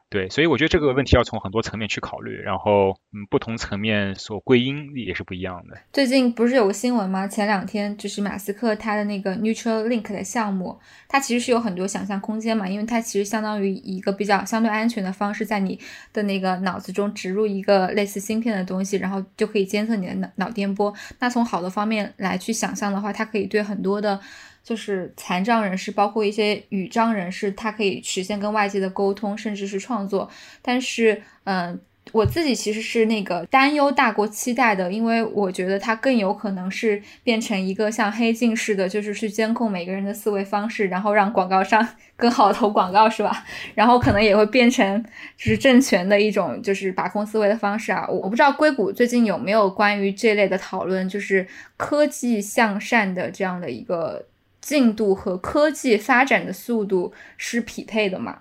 [0.09, 5.77] 对，所以我觉得这个问题要从很多层面去考虑，然后嗯，不同层面所归因也是不一样的。
[5.93, 7.27] 最近不是有个新闻吗？
[7.27, 10.79] 前两天就是马斯克他的那个 Neuralink 的项目，
[11.09, 15.77] 它其实是有很多想象空间嘛，因为它其实相当于一个比较相对安全的方式，在你
[16.13, 20.95] 的那个脑子中植入一个类似芯片的东西，然后就可以监测你的脑脑电波。
[21.19, 24.21] 那从好的方面来去想象的话，它可以对很多的。
[24.67, 30.29] 就是残障人士，包括一些语障人士，他可以实现跟外界的沟通，甚至是创作。
[30.61, 41.87] 但是，嗯，我自己其实是那个担忧大过期待的，因为我觉得它更有可能是变成一个像黑镜似的，就是去监控每个人的思维方式，然后让广告商
[42.17, 43.45] 更好投广告，是吧？
[43.77, 45.01] 然后可能也会变成
[45.37, 48.05] 就是政权的一种就是把控思维的方式啊。
[48.09, 51.47] 我不知道硅谷最近有没有关于这类的讨论，就是
[51.77, 54.27] 科技向善的这样的一个。
[54.67, 58.41] 进度和科技发展的速度是匹配的吗？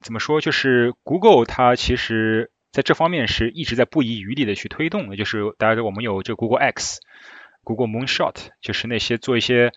[0.00, 0.40] 怎么说？
[0.40, 5.16] 就是 Google 它其实在这方面是一直在不遗余力的去推动的。
[5.16, 7.00] 就是大家我们有这 Google X、
[7.64, 9.72] Google Moonshot，就是那些做一些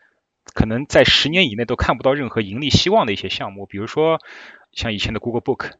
[0.54, 4.20] 可能在十年以内都看不到任何盈利希望的一些项目，比如说
[4.74, 5.72] 像以前的 Google Book。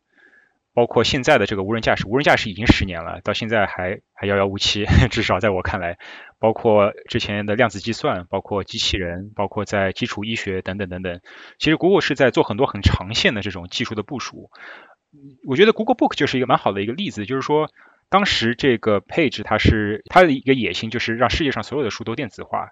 [0.78, 5.98] 包括现在的这个无人驾驶，无人驾驶已经十年了，到现在还还遥遥无期， 至少在我看来。
[6.38, 11.20] 包括之前的量子计算，包括机器人，包括在基础医学等等等等。
[11.58, 14.52] 其实 Google 是在做很多很长线的这种技术的部署。
[15.48, 17.72] 我觉得 Google Book 就是一个蛮好的一个例子，就是说
[18.12, 22.70] 当时这个 Page 它是它的一个野心，就是让世界上所有的书都电子化。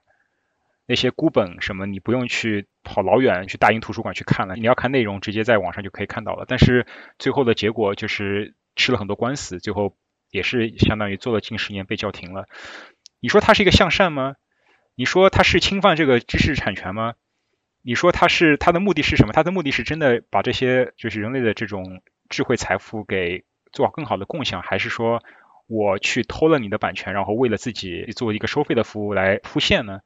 [0.88, 6.46] 那些孤本什么，你不用去跑老远去大英图书馆去看了，你要看内容，直接在网上就可以看到了。
[6.48, 6.86] 但是
[7.18, 9.96] 最后的结果就是吃了很多官司，最后
[10.30, 12.46] 也是相当于做了近十年被叫停了。
[13.20, 14.36] 你说它是一个向善吗？
[14.96, 17.16] 你说它是侵犯这个知识产权吗？
[17.82, 19.34] 你说它是它的目的是什么？
[19.34, 25.24] 它的目的是真的把这些就是人类的这种智慧财富给做更好的共享，还是说
[25.68, 30.02] 我去偷了你的版权，然后为了自己做一个收费的服务来铺线呢？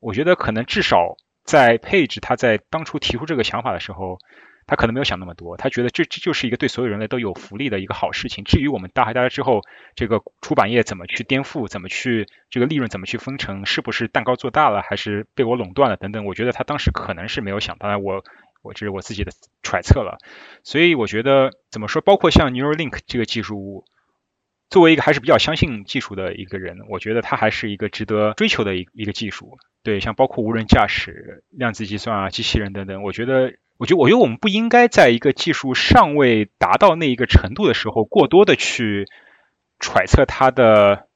[0.00, 4.18] 我觉得可能至少在配置，他在当初提出这个想法的时候，
[4.66, 5.56] 他可能没有想那么多。
[5.56, 8.44] 他觉得这这就是一个对所有人类都有福利的一个好事情。
[8.44, 9.62] 至于我们大海大家之后，
[9.94, 17.78] 这个出版业怎么去颠覆，怎么去这个利润怎么去分成，是不是蛋糕做大了，还是被我垄断了等等，我觉得他当时可能是没有想。
[17.78, 18.24] 当然，我
[18.62, 19.32] 我这是我自己的
[19.62, 20.18] 揣测了。
[20.64, 23.84] 所以我觉得怎么说，包括像 Neuralink 这个技术。
[24.70, 29.58] 作为一个还是比较相信技术的一个人，我觉得它还是一个值得追求的一一个技术。
[29.82, 39.06] 对，像包括无人驾驶、量子计算啊、机器人等等，我觉得，我觉得，我觉得我们不应该在一个技术尚未达到那一个程度的时候，过多的去
[39.78, 41.08] 揣测它的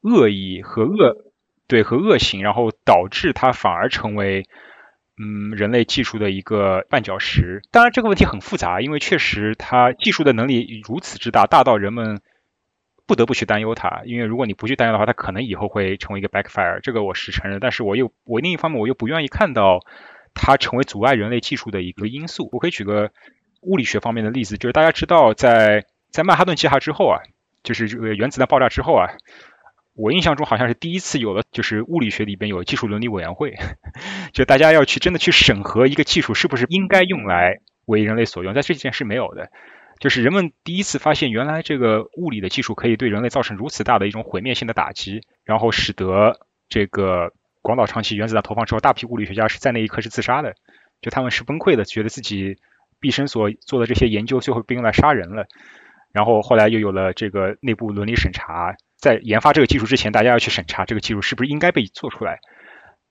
[0.00, 1.24] 恶意和恶。
[1.66, 4.46] 对和恶行，然后导致它反而成为
[5.16, 7.62] 嗯人类技术的一个绊脚石。
[7.70, 12.20] 当然这个问题很复杂，因为确实它技术的能力如此之大，大到人们
[13.06, 14.02] 不得不去担忧它。
[14.04, 17.60] 因为如果你不去担忧的话，它可能以后会成为一个 backfire，这个我是承认。
[17.60, 19.80] 但是我又我另一方面我又不愿意看到
[20.34, 22.48] 它成为阻碍人类技术的一个因素。
[22.52, 23.10] 我可以举个
[23.62, 27.20] 物理学方面的例子，就是大家知道在在曼哈顿计划之后啊。
[27.64, 29.08] 就是这个原子弹爆炸之后啊，
[29.94, 33.54] 我印象中好像是第一次有了，就是物理学里边有技术伦理委员会，
[34.34, 39.48] 就大家要去真的去审核一个技术是不是应该用来为人类所用，在这件事没有的，
[40.00, 47.32] 就是人们第一次发现原来这个物理的技术可以对人类造成如此大的一种毁灭性的打击，然后使得这个
[47.62, 50.54] 广岛长崎原子弹投放之后，大批物理学家是在那一刻是自杀的，
[51.00, 52.56] 就他们是崩溃的，觉得自己
[53.00, 55.46] 毕生所做的这些研究最后被用来杀人了。
[56.12, 62.38] 然后后来又有了这个内部伦理审查，在研发这个技术之前，大家要去审查这个技术是不是应该被做出来，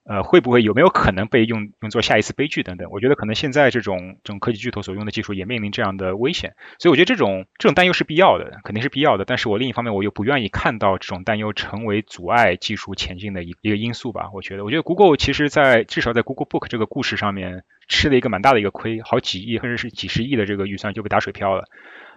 [0.05, 2.89] 呃，会不会有没有可能被用用作下一次悲剧等等。
[2.91, 9.23] 我觉得可能现在这种这种科技巨头所用的技术也面临这样的危险，所以我觉得这种这种担忧是必要的，肯定是必要的。
[9.23, 14.29] 但是我另一方面我又不愿意看到这种担忧成为阻碍技术前进的一一个因素吧。
[14.33, 21.63] 我觉得，我觉得 Google 其实在至少在 Google Book 这个故事上面吃了一个蛮大的一个亏，好几亿甚至是几十亿的这个预算就被打水漂了。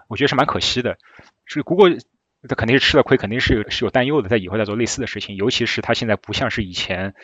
[0.08, 0.98] 我觉得是蛮可惜的，
[1.44, 1.98] 是 Google，
[2.48, 7.14] 它肯定是吃了亏，肯定是是有担忧的，在以后再做类似的事情，尤其是它现在不像是以前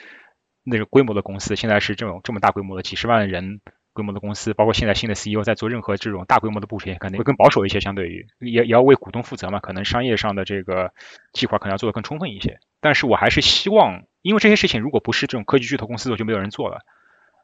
[0.64, 3.60] 那个规模的公司，现在是这种这么大规模的几十万人
[3.92, 10.92] 规模的公司，包括现在新的 CEO 在做任何这种大规模的部署，也肯定会更保守一些，相对于也也要为股东负责嘛，可能商业上的这个
[11.32, 12.58] 计划可能要做得更充分一些。
[12.80, 16.80] 但是我还是希望，因为这些事情如果不是这种科技巨头公司做，就没有人做了。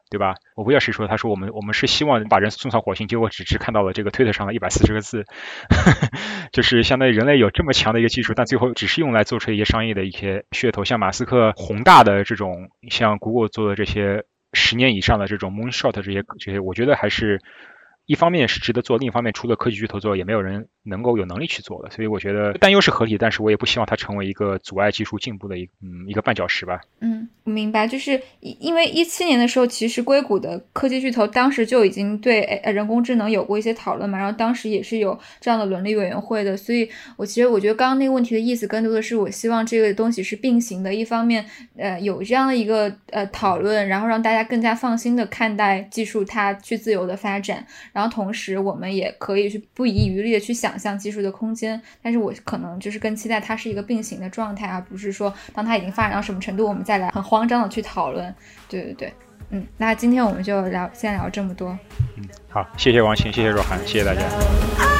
[0.09, 0.35] 对吧？
[0.55, 5.25] 我不要谁说，他说我们我们是希望把人送上火星，结果只是看到了这个推特上的一百四十个字，
[6.51, 17.39] 就是相当于人类有这么强的一个技术，但最后只是用来做出一些商业的一些噱头，像马斯克宏大的这种，像 Google 做的这些十年以上的这种 moonshot 这些这些，我觉得还是。
[18.05, 26.81] 一方面是值得做，另一方面除了科技巨头做，也没有人能够有能力去做的，所以我觉得担忧是合理，但是我也不希望它成为一个阻碍技术进步的一嗯一个绊脚石吧。
[26.99, 41.45] 嗯，明白，就是因为一七年的时候，其实硅谷的科技巨头当时就已经对呃人工智能有过一些讨论嘛，然后当时也是有这样的伦理委员会的，所以我其实我觉得刚刚那个问题的意思更多的是我希望这个东西是并行的，一方面
[41.77, 47.65] 呃有这样的一个呃讨论，然后让大家更加放心的看待技术它去自由的发展。
[47.91, 58.33] 然后同时，我们也可以去不遗余力的去想象技术的空间，但是我可能就是更期待它是一个并行的状态，而不是说当它已经发展到什么程度，我们再来很慌张的去讨论。
[58.69, 59.13] 对对对，
[59.49, 61.77] 嗯，那今天我们就聊，先聊这么多。
[62.17, 64.98] 嗯，好，谢谢王晴，谢谢若涵，谢谢大家。